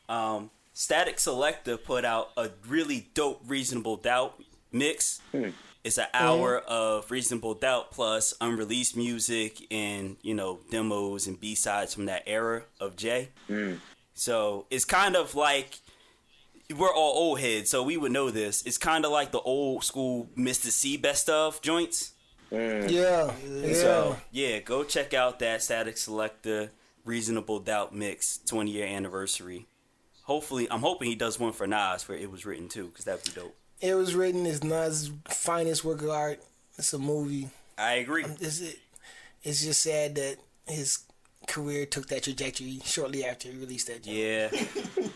[0.08, 4.38] Um, Statik Selektah put out a really dope Reasonable Doubt
[4.72, 5.20] mix.
[5.82, 11.94] It's an hour of Reasonable Doubt plus unreleased music and, you know, demos and B-sides
[11.94, 13.30] from that era of Jay.
[14.12, 15.78] So it's kind of like
[16.76, 18.62] we're all old heads, so we would know this.
[18.66, 22.12] It's kind of like the old school Mister Cee best of joints.
[22.50, 22.90] Mm.
[22.90, 23.32] Yeah.
[23.48, 23.74] Yeah.
[23.74, 26.70] So yeah, go check out that Statik Selektah
[27.04, 29.66] Reasonable Doubt mix 20 year anniversary.
[30.24, 33.24] Hopefully, I'm hoping he does one for Nas where it was written too, because that'd
[33.24, 33.56] be dope.
[33.80, 36.40] It was written as Nas' finest work of art.
[36.76, 37.48] It's a movie.
[37.78, 38.24] I agree.
[38.24, 38.78] Um, it's, it,
[39.42, 40.36] it's just sad that
[40.66, 40.98] his
[41.48, 44.02] career took that trajectory shortly after he released that.
[44.02, 44.16] joint.
[44.16, 44.48] Yeah,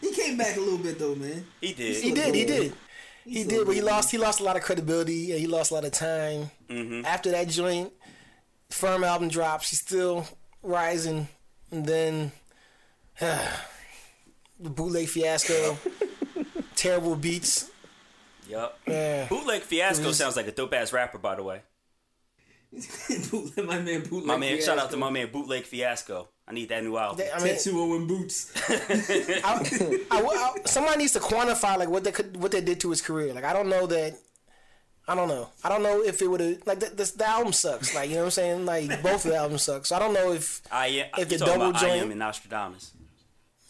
[0.00, 1.44] He came back a little bit though, man.
[1.60, 1.96] he did.
[2.02, 2.34] He did.
[2.34, 2.72] He did.
[3.28, 4.10] He so did, but he lost.
[4.10, 6.50] He lost a lot of credibility and he lost a lot of time.
[6.68, 7.04] Mm-hmm.
[7.04, 7.92] After that joint,
[8.70, 9.70] firm album drops.
[9.70, 10.26] He's still
[10.62, 11.28] rising,
[11.70, 12.32] and then
[13.20, 15.76] the bootleg fiasco,
[16.74, 17.70] terrible beats.
[18.48, 18.78] Yup.
[18.86, 19.26] Yeah.
[19.28, 21.60] Bootleg Fiasco was- sounds like a dope ass rapper, by the way.
[23.62, 24.26] My man, bootleg.
[24.26, 26.28] My man, shout out to my man Bootleg Fiasco.
[26.48, 27.26] I need that new album.
[27.34, 28.50] I mean, Tattoo in boots.
[28.68, 32.90] I, I, I- somebody needs to quantify like what they could, what they did to
[32.90, 33.34] his career.
[33.34, 34.14] Like I don't know that.
[35.06, 35.48] I don't know.
[35.64, 37.94] I don't know if it would have like the, the, the album sucks.
[37.94, 38.66] Like you know what I'm saying.
[38.66, 39.86] Like both of the albums suck.
[39.86, 41.06] So I don't know if I am.
[41.18, 42.90] If you the double about I am and Nastradamus.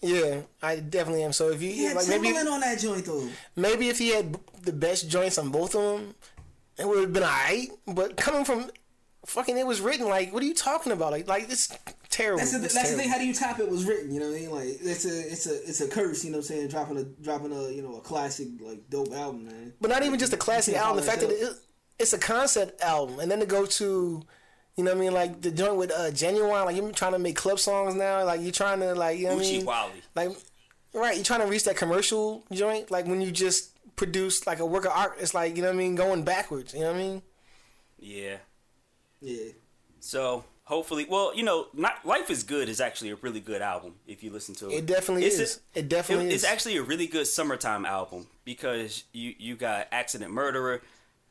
[0.02, 1.32] yeah, I definitely am.
[1.32, 3.28] So if you He had like maybe on that joint though.
[3.56, 6.14] maybe if he had b- the best joints on both of them,
[6.76, 7.68] it would have been alright.
[7.86, 8.70] But coming from
[9.26, 11.12] fucking, it was written like, what are you talking about?
[11.12, 11.68] Like, like it's
[12.10, 12.38] terrible.
[12.38, 13.08] That's the, It's that's the thing.
[13.08, 13.68] How do you top it?
[13.68, 14.12] Was written.
[14.12, 14.50] You know what I mean?
[14.50, 16.24] Like it's a it's a it's a curse.
[16.24, 16.68] You know what I'm saying?
[16.68, 19.72] Dropping a dropping a you know a classic like dope album, man.
[19.80, 20.96] But not even just a classic album.
[20.96, 21.56] The fact that that it,
[21.98, 24.22] it's a concept album, and then to go to,
[24.76, 27.18] you know what I mean, like the joint with uh, Ginuwine, like you're trying to
[27.18, 28.24] make club songs now.
[28.24, 30.02] Like you're trying to like you know what I mean, Wally.
[30.14, 30.30] like
[30.94, 32.90] right, you're trying to reach that commercial joint.
[32.90, 35.74] Like when you just produce like a work of art, it's like you know what
[35.74, 36.72] I mean, going backwards.
[36.74, 37.22] You know what I mean?
[37.98, 38.36] Yeah.
[39.20, 39.52] Yeah.
[40.00, 43.94] So hopefully, well, you know, not Life is Good is actually a really good album
[44.06, 44.74] if you listen to it.
[44.74, 45.60] It definitely It's a- is.
[45.74, 46.44] It definitely It's is.
[46.44, 50.82] actually a really good summertime album because you you got Accident Murderer,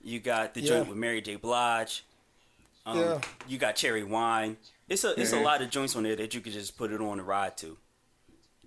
[0.04, 0.90] you got the joint Yeah.
[0.90, 1.36] with Mary J.
[1.36, 2.04] Blige,
[2.86, 3.22] um, Yeah.
[3.48, 4.58] you got Cherry Wine.
[4.90, 5.42] It's a it's Mhm.
[5.42, 7.58] a lot of joints on there that you could just put it on and ride
[7.58, 7.78] to.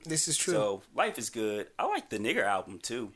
[0.04, 0.54] This is true.
[0.54, 1.68] So Life is Good.
[1.78, 3.12] I like the Nigger album too.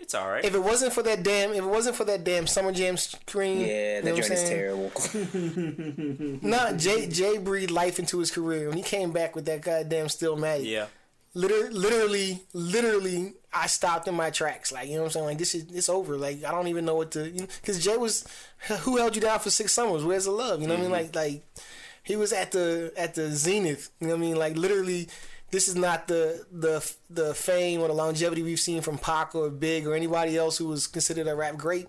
[0.00, 0.44] It's all right.
[0.44, 3.60] If it wasn't for that damn, if it wasn't for that damn Summer Jam screen,
[3.60, 4.90] Yeah, you that know joint is terrible.
[6.48, 10.06] Nah, Jay Jay breathed life into his career when he came back with that goddamn
[10.06, 10.64] Stillmatic.
[10.66, 10.86] Yeah.
[11.32, 14.72] Literally, literally, literally, I stopped in my tracks.
[14.72, 15.26] Like you know what I'm saying?
[15.26, 16.16] Like this is it's over.
[16.16, 17.28] Like I don't even know what to.
[17.30, 18.26] You know, Because Jay was,
[18.80, 20.04] who held you down for six summers?
[20.04, 20.60] Where's the love?
[20.60, 20.92] You know what I mean?
[20.92, 21.14] Mm-hmm.
[21.14, 21.44] Like like,
[22.02, 23.90] he was at the at the zenith.
[24.00, 24.36] You know what I mean?
[24.36, 25.08] Like literally,
[25.50, 29.50] this is not the the the fame or the longevity we've seen from Pac or
[29.50, 31.88] Big or anybody else who was considered a rap great.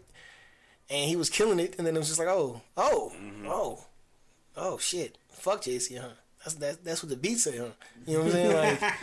[0.89, 3.13] And he was killing it, and then it was just like, oh, oh,
[3.45, 3.85] oh,
[4.57, 6.09] oh, shit, fuck Jay-Z, huh?
[6.43, 7.67] That's that, that's what the beat say, huh?
[8.05, 8.79] You know what I'm saying?
[8.81, 8.93] Like,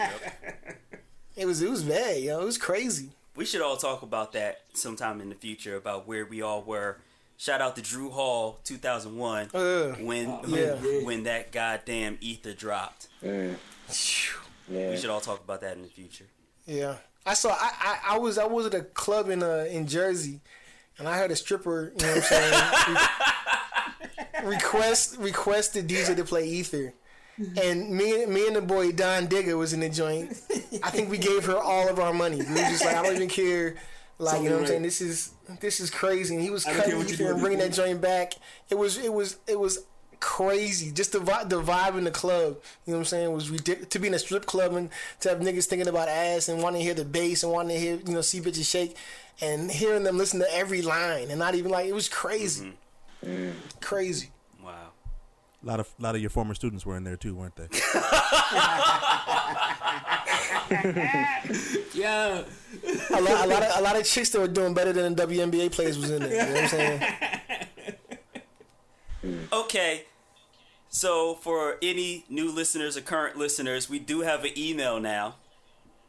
[1.37, 2.41] it was it was bad, yo.
[2.43, 3.11] It was crazy.
[3.37, 6.99] We should all talk about that sometime in the future about where we all were.
[7.39, 10.75] Shout out to Drew Hall, 2001, Uh, when yeah.
[10.75, 13.07] when, when that goddamn ether dropped.
[14.71, 14.91] Yeah.
[14.91, 16.27] We should all talk about that in the future.
[16.66, 17.51] Yeah, I saw.
[17.51, 20.41] I, I, I was I was at a club in uh in Jersey,
[20.99, 21.93] and I heard a stripper.
[21.99, 22.97] You know what I'm saying?
[24.45, 26.93] request request the DJ to play Ether,
[27.62, 30.33] and me me and the boy Don Digger was in the joint.
[30.83, 32.37] I think we gave her all of our money.
[32.37, 33.77] We were just like, I don't even care.
[34.19, 34.83] Like you know what I'm saying?
[34.83, 36.35] This is this is crazy.
[36.35, 38.35] And he was I don't care cutting what you Ether and bringing that joint back.
[38.69, 39.85] It was it was it was
[40.21, 40.91] crazy.
[40.93, 42.59] Just the vibe, the vibe in the club.
[42.87, 43.33] You know what I'm saying?
[43.33, 44.91] Was ridiculous to be in a strip club and
[45.21, 47.81] to have niggas thinking about ass and wanting to hear the bass and wanting to
[47.81, 48.97] hear you know see bitches shake
[49.41, 52.73] and hearing them listen to every line and not even like it was crazy,
[53.25, 53.51] mm-hmm.
[53.81, 54.31] crazy.
[54.62, 54.91] Wow.
[55.62, 57.69] A lot of a lot of your former students were in there too, weren't they?
[61.99, 62.45] Yeah.
[63.11, 65.27] A lot, a lot of a lot of chicks that were doing better than the
[65.27, 66.31] WNBA players was in there.
[66.31, 67.03] You know what I'm saying?
[69.53, 70.05] Okay.
[70.91, 75.36] So for any new listeners or current listeners, we do have an email now.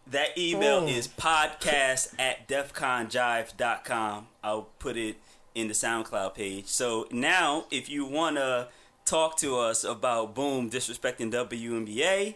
[0.08, 0.88] That email Oh.
[0.88, 4.28] is podcast at defconjive.com.
[4.44, 5.18] I'll put it
[5.54, 6.68] in the SoundCloud page.
[6.68, 8.70] So now if you wanna
[9.06, 12.36] talk to us about Boom disrespecting WNBA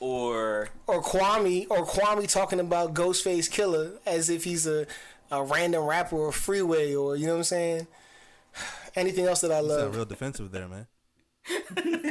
[0.00, 4.86] or Or Kwame or Kwame talking about Ghostface Killah as if he's a
[5.30, 7.86] a random rapper or freeway or you know what I'm saying?
[8.94, 9.96] Anything else that I You sound love.
[9.96, 10.86] real defensive there, man.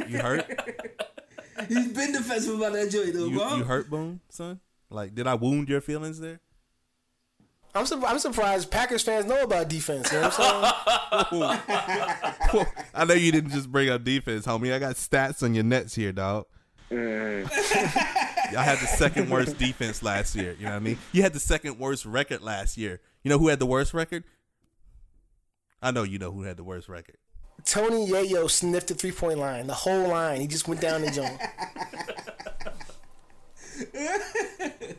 [0.08, 0.46] You hurt?
[1.68, 3.56] He's been defensive about that joint though, You, bro.
[3.56, 4.60] you hurt, Boom, son?
[4.90, 6.40] Like, did I wound your feelings there?
[7.74, 10.10] I'm sur- I'm surprised Packers fans know about defense.
[10.10, 11.60] You know what I'm
[12.50, 12.66] saying?
[12.94, 14.72] I know you didn't just bring up defense, homie.
[14.72, 16.46] I got stats on your nets here, dog.
[16.90, 17.42] Mm.
[18.52, 20.56] Y'all had the second worst defense last year.
[20.58, 20.98] You know what I mean?
[21.12, 23.00] You had the second worst record last year.
[23.22, 24.24] You know who had the worst record?
[25.82, 27.16] I know you know who had the worst record.
[27.64, 30.40] Tony Yayo sniffed the three point line, the whole line.
[30.40, 31.38] He just went down the joint.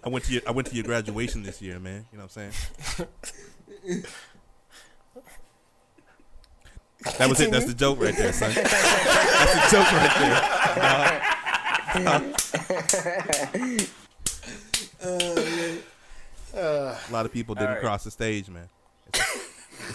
[0.04, 2.06] I went to your I went to your graduation this year, man.
[2.12, 3.98] You know what I'm saying?
[7.18, 7.50] That was it.
[7.52, 8.52] That's the joke right there, son.
[8.54, 10.42] That's the joke right there.
[16.56, 17.82] Uh, A lot of people didn't Alright.
[17.84, 18.68] cross the stage, man.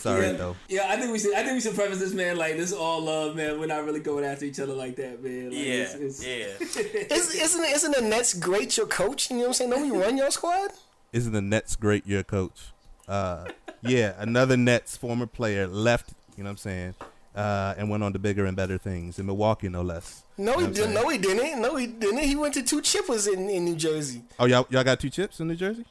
[0.04, 0.56] It's, it's all right yeah, though.
[0.68, 1.34] Yeah, I think we should.
[1.34, 2.36] I think we should preface this, man.
[2.36, 3.58] Like this, is all love, man.
[3.58, 5.50] We're not really going after each other like that, man.
[5.50, 7.14] Like, Yeah, it's, it's, yeah.
[7.16, 8.76] Is, isn't isn't the Nets great?
[8.76, 9.70] Your coach, you know what I'm saying?
[9.70, 10.72] Don't we run your squad?
[11.12, 12.06] Isn't the Nets great?
[12.06, 12.72] Your coach.
[13.08, 13.46] Uh,
[13.82, 16.12] yeah, another Nets former player left.
[16.36, 16.94] You know what I'm saying?
[17.34, 20.22] Uh, and went on to bigger and better things in Milwaukee, no less.
[20.36, 20.94] No, You know he didn't.
[20.94, 21.62] No, he didn't.
[21.62, 22.18] No, he didn't.
[22.18, 24.22] He went to two chippers in, in New Jersey.
[24.38, 25.84] Oh, y'all, y'all got two chips in New Jersey?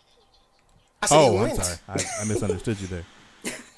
[1.01, 1.78] I said oh, he I'm sorry.
[1.89, 3.05] I, I misunderstood you there.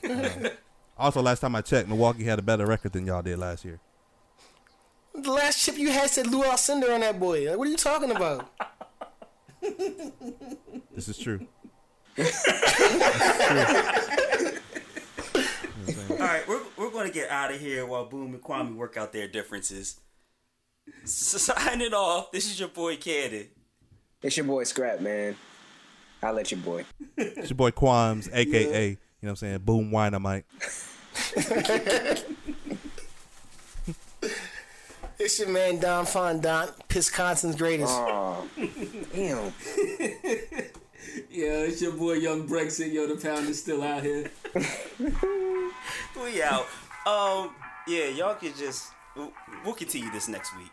[0.97, 3.81] Also, last time I checked, Milwaukee had a better record than y'all did last year.
[5.13, 7.49] The last chip you had said Lew Alcindor on that boy.
[7.49, 8.49] Like, what are you talking about?
[10.93, 11.45] This is true.
[12.17, 12.25] All
[16.17, 19.11] right, we're, we're going to get out of here while Boom and Kwame work out
[19.11, 19.99] their differences.
[21.03, 23.47] So signing off, this is your boy Cannon.
[24.21, 25.35] It's your boy Scrap, man.
[26.23, 26.85] I'll let your boy.
[27.17, 30.45] It's your boy Quams, aka, you know what I'm saying, Boom wine, Mike.
[35.17, 37.89] It's your man Don Fondant, Wisconsin's greatest.
[37.89, 38.43] Aw,
[39.13, 39.53] damn.
[41.31, 42.91] yeah, it's your boy Young Brexit.
[42.93, 44.29] Yo, the pound is still out here.
[46.21, 46.67] We out.
[47.07, 47.55] Um,
[47.87, 48.91] yeah, y'all could just.
[49.15, 49.31] We'll,
[49.63, 50.71] we'll continue this next week.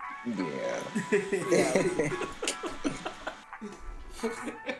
[4.22, 4.72] Yeah.